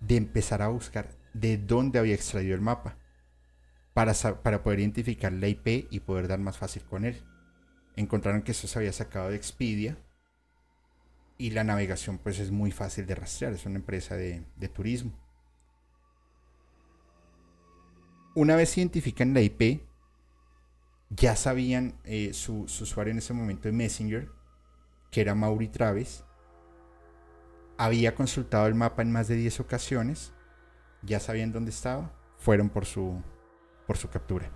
[0.00, 2.98] de empezar a buscar de dónde había extraído el mapa
[3.96, 7.24] para, para poder identificar la IP y poder dar más fácil con él.
[7.96, 9.96] Encontraron que eso se había sacado de Expedia
[11.38, 15.18] y la navegación pues es muy fácil de rastrear, es una empresa de, de turismo.
[18.34, 19.80] Una vez identifican la IP,
[21.08, 24.28] ya sabían eh, su, usuario en ese momento de Messenger,
[25.10, 26.22] que era Mauri Traves.
[27.78, 30.34] Había consultado el mapa en más de 10 ocasiones.
[31.00, 32.12] Ya sabían dónde estaba.
[32.36, 33.22] Fueron por su,
[33.86, 34.50] por su captura.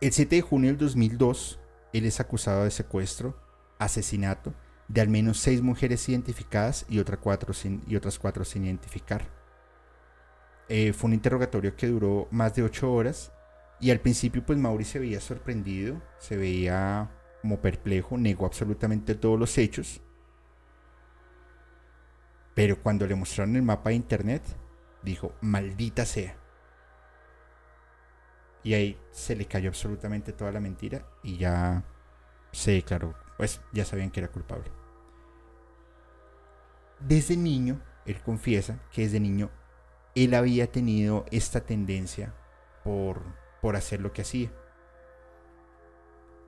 [0.00, 1.58] El 7 de junio del 2002,
[1.92, 3.36] él es acusado de secuestro,
[3.78, 4.54] asesinato
[4.88, 7.52] de al menos seis mujeres identificadas y, cuatro
[7.86, 9.22] y otras cuatro sin identificar.
[10.68, 13.32] Eh, fue un interrogatorio que duró más de ocho horas
[13.80, 17.10] y al principio pues Mauri se veía sorprendido, se veía
[17.42, 20.00] como perplejo, negó absolutamente todos los hechos.
[22.54, 24.42] Pero cuando le mostraron el mapa de internet,
[25.02, 26.36] dijo, maldita sea.
[28.66, 31.84] Y ahí se le cayó absolutamente toda la mentira y ya
[32.50, 34.72] se declaró, pues ya sabían que era culpable.
[36.98, 39.50] Desde niño, él confiesa que desde niño
[40.16, 42.34] él había tenido esta tendencia
[42.82, 43.22] por
[43.62, 44.50] por hacer lo que hacía.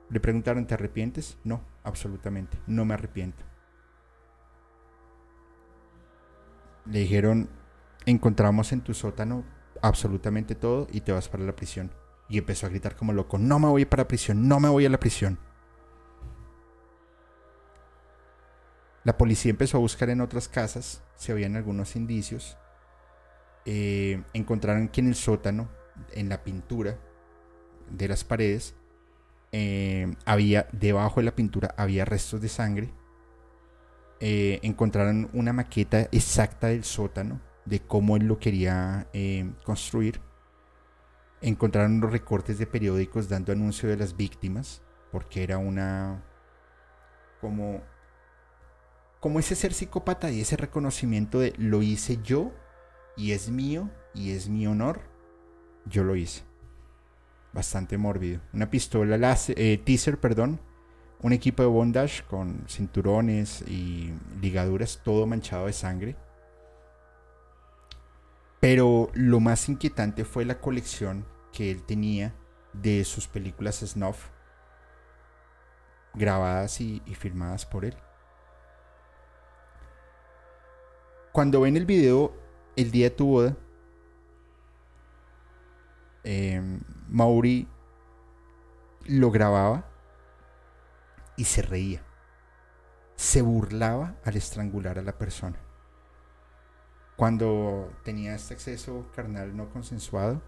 [0.09, 1.37] Le preguntaron, ¿te arrepientes?
[1.45, 3.45] No, absolutamente, no me arrepiento.
[6.85, 7.49] Le dijeron,
[8.05, 9.45] encontramos en tu sótano
[9.81, 11.91] absolutamente todo y te vas para la prisión.
[12.29, 14.85] Y empezó a gritar como loco, no me voy para la prisión, no me voy
[14.85, 15.39] a la prisión.
[19.03, 22.57] La policía empezó a buscar en otras casas, se habían algunos indicios.
[23.65, 25.69] Eh, encontraron que en el sótano
[26.11, 26.97] en la pintura
[27.89, 28.75] de las paredes,
[29.51, 32.93] eh, había, debajo de la pintura había restos de sangre.
[34.19, 39.07] Eh, encontraron una maqueta exacta del sótano, de cómo él lo quería
[39.63, 40.21] construir.
[41.41, 44.81] Encontraron los recortes de periódicos dando anuncio de las víctimas,
[45.11, 46.23] porque era una...
[47.41, 47.81] como...
[49.19, 52.51] como ese ser psicópata y ese reconocimiento de lo hice yo
[53.15, 55.01] y es mío y es mi honor
[55.85, 56.43] yo lo hice.
[57.53, 58.41] Bastante mórbido.
[58.53, 60.59] Una pistola eh, teaser, perdón.
[61.21, 66.15] Un equipo de bondage con cinturones y ligaduras, todo manchado de sangre.
[68.59, 72.35] Pero lo más inquietante fue la colección que él tenía
[72.73, 74.27] de sus películas snuff
[76.13, 77.95] grabadas y, y filmadas por él.
[81.31, 82.33] Cuando ven el video
[82.75, 83.57] el día de tu boda,
[86.23, 86.61] eh,
[87.07, 87.67] Mauri
[89.05, 89.85] lo grababa
[91.37, 92.03] y se reía.
[93.15, 95.57] Se burlaba al estrangular a la persona.
[97.19, 100.41] Cuando tenía este acceso carnal no consensuado,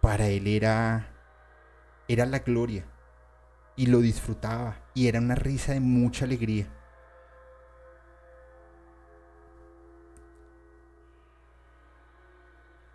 [0.00, 1.14] para él era
[2.08, 2.84] era la gloria
[3.76, 6.66] y lo disfrutaba y era una risa de mucha alegría.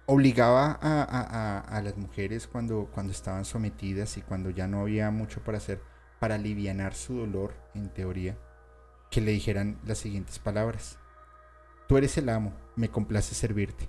[0.06, 5.60] obligaba a, las mujeres cuando, cuando estaban sometidas y cuando ya no había mucho para
[5.60, 5.82] hacer
[6.20, 8.38] para aliviar su dolor, en teoría,
[9.10, 11.00] que le dijeran las siguientes palabras.
[11.88, 13.88] Tú eres el amo, me complace servirte.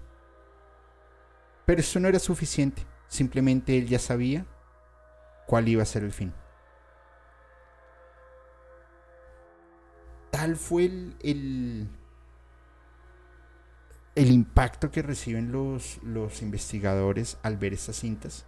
[1.67, 4.45] Pero eso no era suficiente, simplemente él ya sabía
[5.47, 6.33] cuál iba a ser el fin.
[10.31, 11.89] Tal fue el
[14.15, 18.47] el impacto que reciben los, los investigadores al ver estas cintas,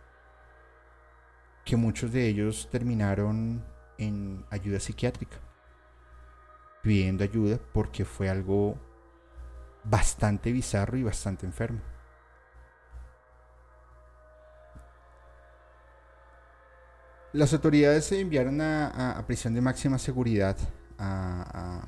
[1.64, 3.64] que muchos de ellos terminaron
[3.98, 5.38] en ayuda psiquiátrica,
[6.82, 8.78] pidiendo ayuda porque fue algo
[9.88, 11.80] bastante bizarro y bastante enfermo.
[17.32, 20.56] Las autoridades se enviaron a, prisión de máxima seguridad
[20.98, 21.82] a,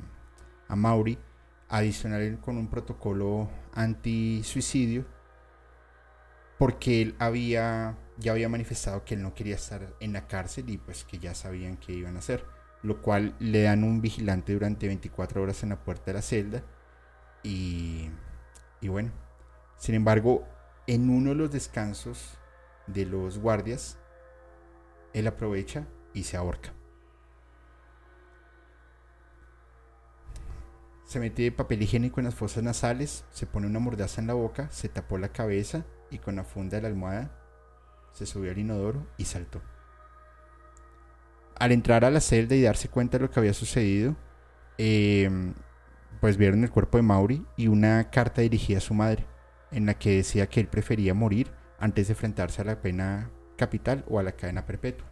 [0.68, 1.18] a, a Mauri
[1.68, 5.06] adicional con un protocolo anti-suicidio
[6.58, 10.76] porque él había, ya había manifestado que él no quería estar en la cárcel y
[10.76, 12.44] pues que ya sabían qué iban a hacer,
[12.82, 16.64] lo cual le dan un vigilante durante 24 horas en la puerta de la celda
[17.50, 19.10] y, bueno,
[19.78, 20.46] sin embargo,
[20.86, 22.38] en uno de los descansos
[22.86, 23.98] de los guardias,
[25.14, 26.74] él aprovecha y se ahorca.
[31.04, 34.70] Se mete papel higiénico en las fosas nasales, se pone una mordaza en la boca,
[34.70, 37.30] se tapó la cabeza y con la funda de la almohada
[38.12, 39.62] se subió al inodoro y saltó.
[41.58, 44.16] Al entrar a la celda y darse cuenta de lo que había sucedido,
[44.76, 45.54] em,
[46.20, 49.26] pues vieron el cuerpo de Mauri y una carta dirigida a su madre,
[49.70, 54.04] en la que decía que él prefería morir antes de enfrentarse a la pena capital
[54.08, 55.10] o a la cadena perpetua.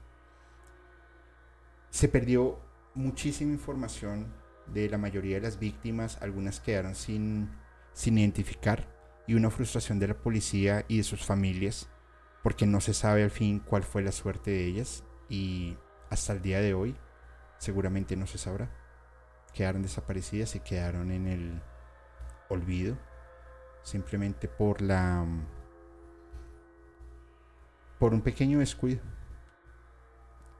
[1.90, 2.60] Se perdió
[2.94, 4.32] muchísima información
[4.66, 7.50] de la mayoría de las víctimas, algunas quedaron sin,
[7.92, 8.88] sin identificar
[9.26, 11.88] y una frustración de la policía y de sus familias
[12.42, 15.76] porque no se sabe al fin cuál fue la suerte de ellas y
[16.10, 16.96] hasta el día de hoy
[17.58, 18.70] seguramente no se sabrá.
[19.56, 21.62] Quedaron desaparecidas y quedaron en el
[22.50, 22.98] olvido
[23.82, 25.24] simplemente por la
[27.98, 29.00] por un pequeño descuido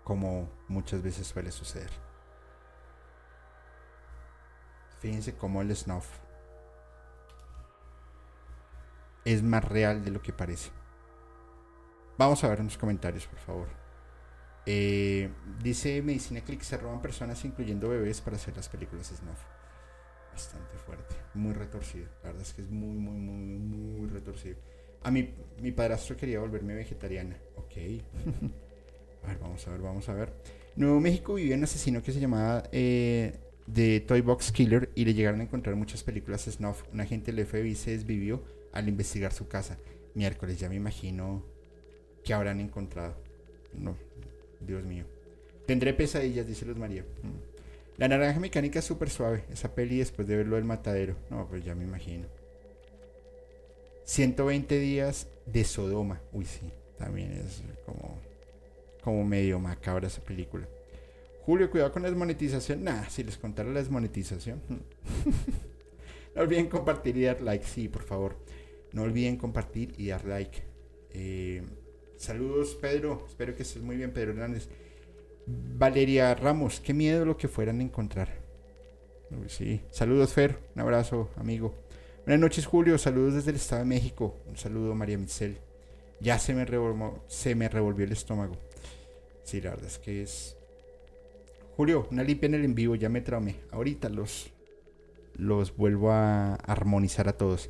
[0.02, 1.90] como muchas veces suele suceder.
[5.00, 6.08] Fíjense cómo el snuff
[9.26, 10.70] es más real de lo que parece.
[12.16, 13.85] Vamos a ver en los comentarios, por favor.
[14.66, 15.30] Eh,
[15.62, 19.38] dice Medicina Click se roban personas, incluyendo bebés, para hacer las películas snuff.
[20.32, 22.06] Bastante fuerte, muy retorcido.
[22.22, 24.56] La verdad es que es muy, muy, muy, muy retorcido.
[25.02, 27.36] A mí, mi padrastro quería volverme vegetariana.
[27.54, 27.72] Ok.
[29.22, 30.32] a ver, vamos a ver, vamos a ver.
[30.74, 35.14] Nuevo México vivía un asesino que se llamaba eh, de Toy Box Killer y le
[35.14, 36.82] llegaron a encontrar muchas películas snuff.
[36.92, 38.42] Un agente del FBI se desvivió
[38.72, 39.78] al investigar su casa.
[40.14, 41.44] Miércoles, ya me imagino
[42.24, 43.16] que habrán encontrado.
[43.72, 43.96] No,
[44.60, 45.04] Dios mío.
[45.66, 47.02] Tendré pesadillas, dice Luz María.
[47.02, 47.56] Mm.
[47.98, 49.44] La naranja mecánica es súper suave.
[49.50, 51.16] Esa peli después de verlo del matadero.
[51.30, 52.26] No, pues ya me imagino.
[54.04, 56.20] 120 días de Sodoma.
[56.32, 56.70] Uy, sí.
[56.98, 58.18] También es como,
[59.02, 60.66] como medio macabra esa película.
[61.44, 62.84] Julio, cuidado con la desmonetización.
[62.84, 64.60] Nah, si les contara la desmonetización.
[66.34, 68.36] no olviden compartir y dar like, sí, por favor.
[68.92, 70.62] No olviden compartir y dar like.
[71.10, 71.62] Eh,
[72.16, 73.24] saludos, Pedro.
[73.28, 74.68] Espero que estés muy bien, Pedro Hernández.
[75.46, 78.28] Valeria Ramos, qué miedo lo que fueran a encontrar.
[79.48, 79.80] sí.
[79.90, 80.58] Saludos, Fer.
[80.74, 81.74] Un abrazo, amigo.
[82.24, 82.98] Buenas noches, Julio.
[82.98, 84.36] Saludos desde el Estado de México.
[84.46, 85.58] Un saludo, María Michel.
[86.20, 86.66] Ya se me,
[87.28, 88.56] se me revolvió el estómago.
[89.44, 90.56] Sí, la verdad es que es
[91.76, 93.56] Julio, una limpia en el en vivo, ya me traumé.
[93.70, 94.50] Ahorita los,
[95.34, 97.68] los vuelvo a armonizar a todos.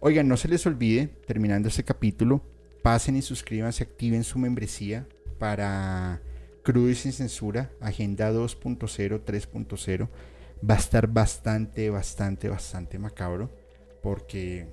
[0.00, 2.42] Oigan, no se les olvide, terminando este capítulo,
[2.86, 5.08] pasen y suscríbanse, activen su membresía
[5.40, 6.22] para
[6.62, 10.08] Crudo y sin censura, Agenda 2.0, 3.0.
[10.70, 13.50] Va a estar bastante, bastante, bastante macabro.
[14.00, 14.68] Porque,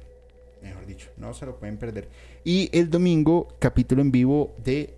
[0.62, 2.08] mejor dicho, no se lo pueden perder.
[2.44, 4.94] Y el domingo, capítulo en vivo de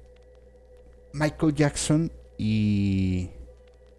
[1.13, 3.29] Michael Jackson y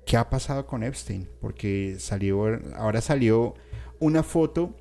[0.04, 1.26] ¿qué ha pasado con Epstein?
[1.40, 2.44] Porque salió,
[2.74, 3.54] ahora salió
[3.98, 4.74] una foto,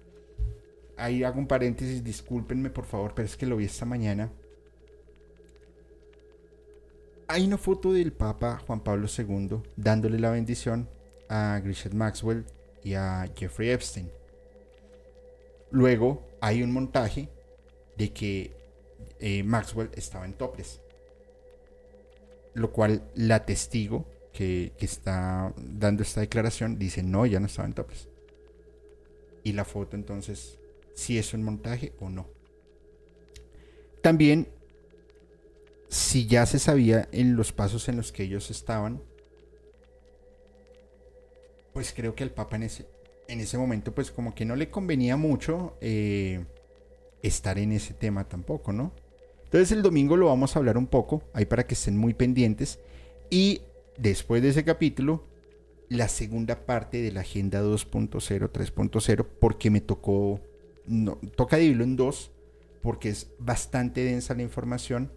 [0.98, 4.32] ahí hago un paréntesis, discúlpenme por favor, pero es que lo vi esta mañana.
[7.28, 10.88] Hay una foto del Papa Juan Pablo II dándole la bendición
[11.28, 12.46] a Grisette Maxwell
[12.84, 14.10] y a Jeffrey Epstein.
[15.72, 17.30] Luego hay un montaje
[17.98, 18.52] de que
[19.20, 20.82] eh, Maxwell estaba en toples,
[22.54, 27.74] lo cual la testigo que, está dando esta declaración dice, no, ya no estaba en
[27.74, 28.08] topes.
[29.44, 30.60] Y la foto entonces,
[30.96, 32.28] si es un montaje o no.
[34.02, 34.48] También,
[35.88, 39.02] si ya se sabía en los pasos en los que ellos estaban,
[41.74, 42.88] pues creo que al Papa en ese,
[43.28, 46.46] en ese momento, pues como que no le convenía mucho eh,
[47.22, 48.94] estar en ese tema tampoco, ¿no?
[49.44, 52.80] Entonces el domingo lo vamos a hablar un poco, ahí para que estén muy pendientes.
[53.30, 53.62] Y
[53.98, 55.26] después de ese capítulo,
[55.90, 60.42] la segunda parte de la Agenda 2.0, 3.0, porque me tocó,
[60.88, 62.32] no, toca dividirlo en dos,
[62.82, 65.12] porque es bastante densa la información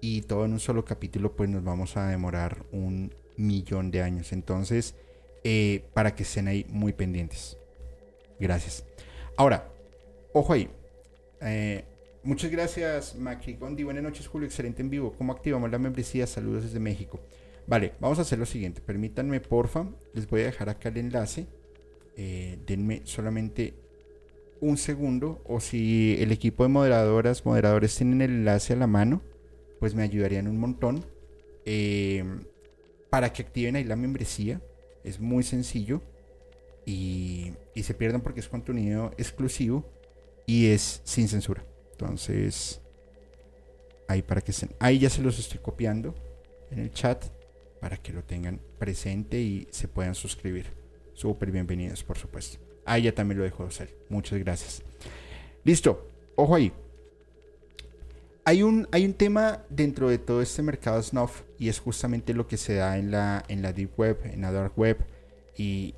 [0.00, 4.32] y todo en un solo capítulo, pues nos vamos a demorar un millón de años.
[4.32, 4.94] Entonces,
[5.42, 7.56] eh, para que estén ahí muy pendientes.
[8.38, 8.84] Gracias.
[9.36, 9.72] Ahora,
[10.32, 10.68] ojo ahí.
[11.40, 11.84] Eh,
[12.22, 13.82] muchas gracias, Macri Gondi.
[13.82, 14.46] Buenas noches, Julio.
[14.46, 15.14] Excelente en vivo.
[15.16, 16.26] ¿Cómo activamos la membresía?
[16.26, 17.20] Saludos desde México.
[17.66, 18.80] Vale, vamos a hacer lo siguiente.
[18.80, 19.86] Permítanme, porfa.
[20.12, 21.46] Les voy a dejar acá el enlace.
[22.16, 23.74] Eh, denme solamente
[24.64, 29.22] un segundo o si el equipo de moderadoras, moderadores tienen el enlace a la mano,
[29.78, 31.04] pues me ayudarían un montón
[31.66, 32.24] eh,
[33.10, 34.60] para que activen ahí la membresía.
[35.04, 36.00] Es muy sencillo
[36.86, 39.84] y, y se pierdan porque es contenido exclusivo
[40.46, 41.64] y es sin censura.
[41.92, 42.80] Entonces,
[44.08, 44.70] ahí para que estén.
[44.78, 46.14] Ahí ya se los estoy copiando
[46.70, 47.24] en el chat
[47.80, 50.66] para que lo tengan presente y se puedan suscribir.
[51.12, 52.63] Súper bienvenidos, por supuesto.
[52.84, 53.96] Ahí ya también lo dejo de hacer.
[54.08, 54.82] Muchas gracias.
[55.64, 56.08] Listo.
[56.36, 56.72] Ojo ahí.
[58.44, 62.46] Hay un, hay un tema dentro de todo este mercado snuff y es justamente lo
[62.46, 64.98] que se da en la, en la deep web, en la dark web
[65.56, 65.94] y,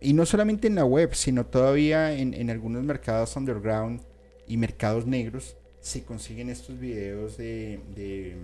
[0.00, 4.00] y, no solamente en la web, sino todavía en, en, algunos mercados underground
[4.48, 8.36] y mercados negros se consiguen estos videos de, de,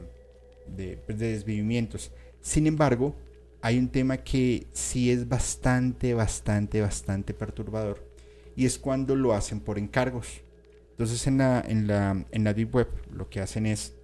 [0.76, 2.12] de, pues de desvivimientos.
[2.40, 3.14] Sin embargo,
[3.62, 8.06] hay un tema que sí es bastante, bastante, bastante perturbador
[8.54, 10.42] y es cuando lo hacen por encargos.
[10.90, 13.94] Entonces en la, en la, en la Deep Web lo que hacen es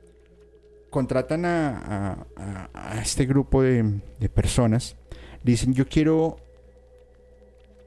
[0.91, 2.27] contratan a,
[2.75, 4.95] a, este grupo de, de, personas,
[5.43, 6.37] dicen yo quiero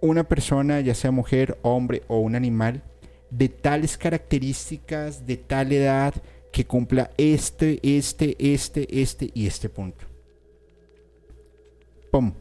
[0.01, 2.83] una persona, ya sea mujer, hombre o un animal,
[3.29, 6.15] de tales características, de tal edad,
[6.51, 10.14] que cumpla este, este, este, este y este punto.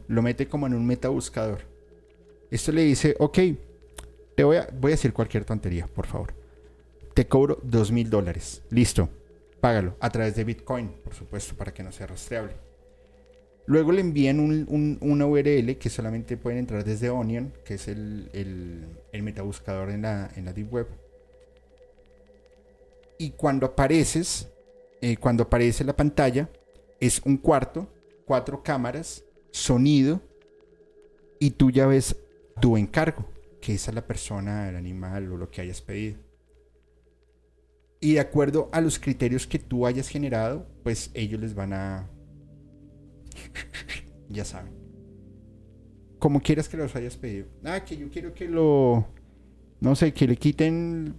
[0.07, 1.61] Lo mete como en un metabuscador.
[2.51, 3.39] Esto le dice, ok,
[4.35, 6.45] te voy a, voy a decir cualquier tontería, por favor
[7.15, 8.61] te cobro dos mil dólares.
[8.69, 9.09] Listo,
[9.61, 12.53] págalo a través de Bitcoin, por supuesto, para que no sea rastreable.
[13.67, 18.29] Luego le envían un, una URL que solamente pueden entrar desde Onion, que es el,
[19.11, 20.87] el, metabuscador en la, en la Deep Web.
[23.17, 24.49] Y cuando apareces,
[25.01, 26.49] eh, cuando aparece la pantalla,
[26.99, 27.87] es un cuarto,
[28.25, 29.23] cuatro cámaras,
[29.55, 30.21] sonido,
[31.39, 32.17] y tú ya ves
[32.61, 33.25] tu encargo,
[33.61, 36.17] que es a la persona, el animal o lo que hayas pedido.
[38.01, 42.09] Y de acuerdo a los criterios que tú hayas generado, pues ellos les van a...
[44.29, 44.73] ya saben.
[46.19, 47.47] Como quieras que los hayas pedido.
[47.63, 49.07] Ah, que yo quiero que lo...
[49.79, 51.15] No sé, que le quiten...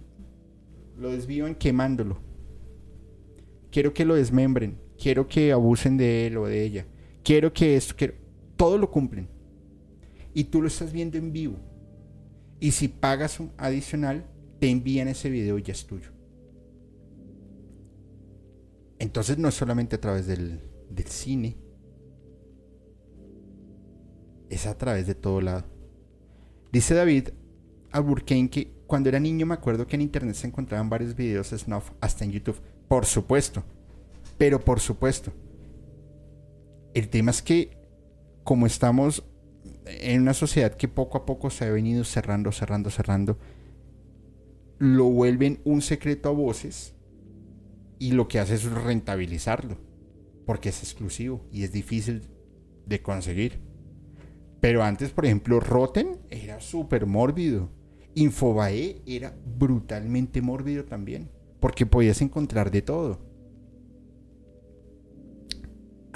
[0.97, 2.19] Lo desvivan quemándolo.
[3.71, 4.79] Quiero que lo desmembren.
[4.97, 6.85] Quiero que abusen de él o de ella.
[7.23, 7.95] Quiero que esto...
[7.97, 8.26] Quiero...
[8.57, 9.29] Todo lo cumplen.
[10.33, 11.57] Y tú lo estás viendo en vivo.
[12.59, 14.25] Y si pagas un adicional,
[14.59, 16.09] te envían ese video y ya es tuyo.
[18.99, 20.59] Entonces no es solamente a través del,
[21.05, 21.55] cine,
[24.49, 25.65] es a través de todo lado.
[26.71, 27.29] Dice David
[27.91, 31.91] Alburquerque que cuando era niño me acuerdo que en internet se encontraban varios videos snuff
[32.01, 32.59] hasta en YouTube.
[32.87, 33.63] Por supuesto.
[34.37, 35.31] Pero por supuesto.
[36.93, 37.76] El tema es que
[38.47, 39.25] como estamos
[39.87, 43.37] en una sociedad que poco a poco se ha venido cerrando, cerrando, cerrando,
[44.77, 46.95] lo vuelven un secreto a voces
[47.99, 49.77] y lo que hace es rentabilizarlo,
[50.45, 52.21] porque es exclusivo y es difícil
[52.85, 53.59] de conseguir.
[54.61, 57.69] Pero antes, por ejemplo, Rotten era súper mórbido.
[58.15, 61.29] Infobae era brutalmente mórbido también,
[61.59, 63.26] porque podías encontrar de todo.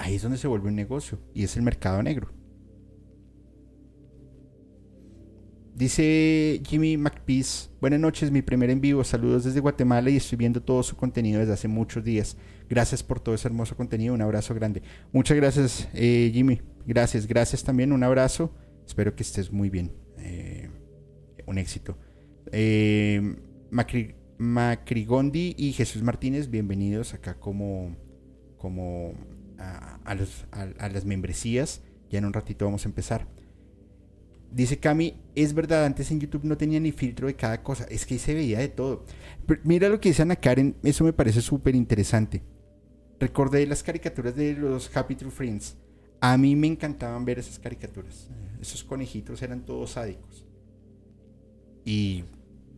[0.02, 2.28] Ahí es donde se vuelve un negocio y es el mercado negro.
[5.76, 10.60] Dice Jimmy McPeace, buenas noches, mi primer en vivo, saludos desde Guatemala y estoy viendo
[10.60, 12.36] todo su contenido desde hace muchos días.
[12.68, 14.82] Gracias por todo ese hermoso contenido, un abrazo grande.
[15.12, 18.52] Muchas gracias eh, Jimmy, gracias, gracias también, un abrazo,
[18.84, 20.68] espero que estés muy bien, eh,
[21.46, 21.96] un éxito.
[22.50, 23.36] Eh,
[24.36, 27.94] Macrigondi y Jesús Martínez, bienvenidos acá como,
[28.58, 29.14] como
[29.62, 30.00] a,
[30.78, 33.26] a las membresías, ya en un ratito vamos a empezar.
[34.52, 38.04] Dice Cami, es verdad, antes en YouTube no tenía ni filtro de cada cosa, es
[38.04, 39.04] que se veía de todo.
[39.64, 42.42] mira lo que dice Ana Karen, eso me parece súper interesante.
[43.18, 45.76] Recordé las caricaturas de los Happy True Friends.
[46.20, 48.28] A mí me encantaban ver esas caricaturas.
[48.60, 50.44] Esos conejitos eran todos sádicos.
[51.84, 52.24] Y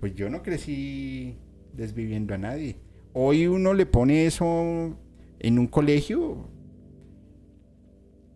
[0.01, 1.37] pues yo no crecí
[1.73, 2.77] desviviendo a nadie.
[3.13, 4.97] Hoy uno le pone eso
[5.41, 6.49] en un colegio.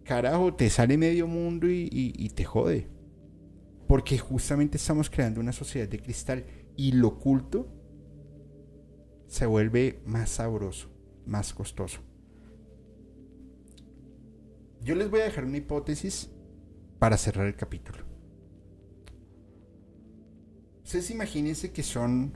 [0.09, 2.89] Carajo, te sale medio mundo y te jode.
[3.87, 6.47] Porque justamente estamos creando una sociedad de cristal
[6.77, 7.69] y lo oculto
[9.27, 10.89] se vuelve más sabroso,
[11.27, 12.01] más costoso.
[14.81, 16.31] Yo les voy a dejar una hipótesis
[16.99, 17.99] para cerrar el capítulo.
[20.85, 22.33] Ustedes imagínense que son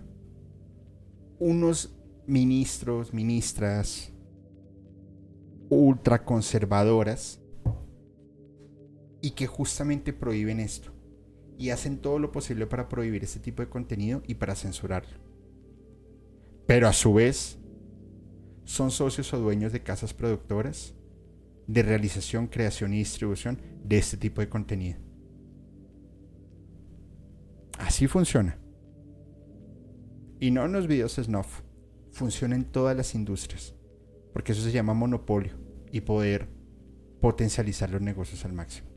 [1.39, 1.97] unos
[2.27, 4.13] ministros, ministras
[5.71, 7.39] ultraconservadoras
[9.23, 10.93] y que justamente prohíben esto
[11.57, 15.17] y hacen todo lo posible para prohibir este tipo de contenido y para censurarlo.
[16.67, 17.59] Pero a su vez,
[18.65, 20.95] son socios o dueños de casas productoras
[21.67, 24.99] de realización, creación y distribución de este tipo de contenido.
[27.79, 28.59] Así funciona.
[30.41, 31.61] Y no en los videos snuff,
[32.11, 33.75] funciona en todas las industrias,
[34.33, 35.53] porque eso se llama monopolio
[35.93, 36.49] y poder
[37.21, 38.92] potencializar los negocios al máximo.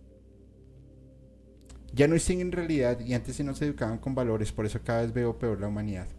[1.96, 5.02] Ya no en realidad y antes sí no se educaban con valores, por eso cada
[5.02, 6.10] vez veo peor la humanidad.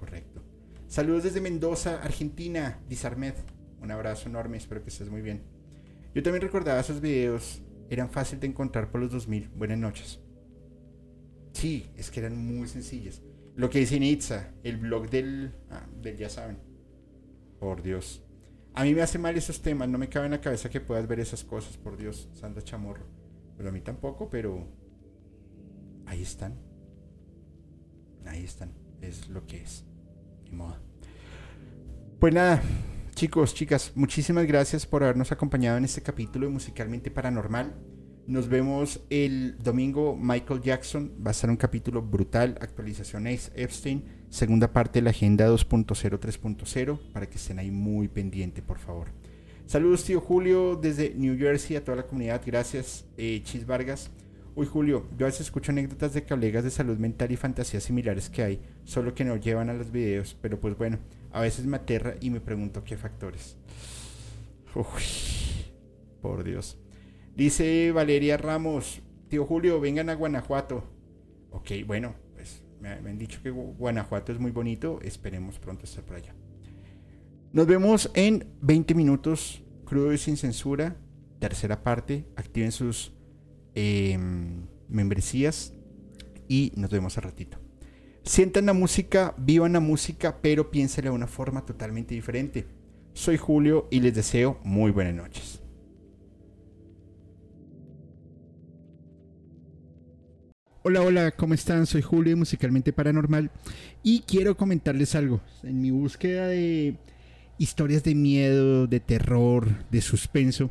[0.00, 0.42] Correcto.
[0.88, 3.34] Saludos desde Mendoza, Argentina, Disarmed.
[3.80, 5.44] Un abrazo enorme, espero que estés muy bien.
[6.16, 9.50] Yo también recordaba esos videos, eran fáciles de encontrar por los 2000.
[9.50, 10.18] Buenas noches.
[11.52, 13.22] Sí, es que eran muy sencillas.
[13.54, 16.58] Lo que dice Nitza, el blog del, ah, del ya saben.
[17.60, 18.24] Por Dios.
[18.74, 21.06] A mí me hace mal esos temas, no me cabe en la cabeza que puedas
[21.06, 23.06] ver esas cosas, por Dios, Sandra Chamorro.
[23.56, 24.66] Pero a mí tampoco, pero
[26.08, 26.54] ahí están.
[28.26, 29.84] Ahí están, es lo que es.
[32.18, 32.62] Pues nada,
[33.14, 37.74] chicos, chicas, muchísimas gracias por habernos acompañado en este capítulo de Musicalmente Paranormal.
[38.26, 40.14] Nos vemos el domingo.
[40.14, 42.58] Michael Jackson va a estar un capítulo brutal.
[42.60, 44.04] Actualización Epstein.
[44.28, 47.12] Segunda parte de la agenda 2.0 3.0.
[47.12, 49.08] Para que estén ahí muy pendiente, por favor.
[49.64, 52.42] Saludos, tío Julio, desde New Jersey a toda la comunidad.
[52.44, 54.10] Gracias, eh, Chis Vargas.
[54.58, 58.28] Uy, Julio, yo a veces escucho anécdotas de colegas de salud mental y fantasías similares
[58.28, 60.98] que hay, solo que no llevan a los videos, pero pues bueno,
[61.30, 63.56] a veces me aterra y me pregunto qué factores.
[64.74, 64.84] Uy,
[66.20, 66.76] por Dios.
[67.36, 70.82] Dice Valeria Ramos, tío Julio, vengan a Guanajuato.
[71.52, 76.16] Ok, bueno, pues me, han dicho que Guanajuato es muy bonito, esperemos pronto estar por
[76.16, 76.34] allá.
[77.52, 80.96] Nos vemos en 20 minutos, crudo y sin censura,
[81.38, 83.12] tercera parte, activen sus
[83.80, 85.72] Em, membresías
[86.48, 87.60] y nos vemos a ratito.
[88.24, 92.66] Sientan la música, vivan la música, pero piénsenla de una forma totalmente diferente.
[93.12, 95.62] Soy Julio y les deseo muy buenas noches.
[100.82, 101.86] Hola, hola, ¿cómo están?
[101.86, 103.52] Soy Julio Musicalmente Paranormal
[104.02, 105.40] y quiero comentarles algo.
[105.62, 106.96] En mi búsqueda de
[107.58, 110.68] historias de miedo, de terror, de suspenso,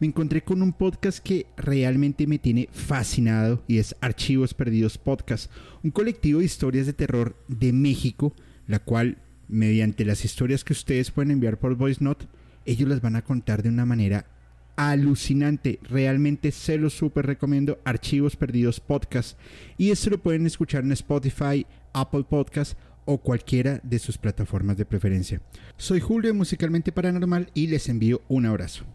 [0.00, 5.50] me encontré con un podcast que realmente me tiene fascinado y es Archivos Perdidos Podcast,
[5.84, 8.34] un colectivo de historias de terror de México,
[8.66, 12.26] la cual, mediante las historias que ustedes pueden enviar por Voice Note,
[12.64, 14.24] ellos las van a contar de una manera
[14.76, 15.78] alucinante.
[15.82, 17.78] Realmente se los súper recomiendo.
[17.84, 19.38] Archivos Perdidos Podcast.
[19.76, 24.86] Y esto lo pueden escuchar en Spotify, Apple Podcast o cualquiera de sus plataformas de
[24.86, 25.42] preferencia.
[25.76, 28.86] Soy Julio Musicalmente Paranormal y les envío un abrazo.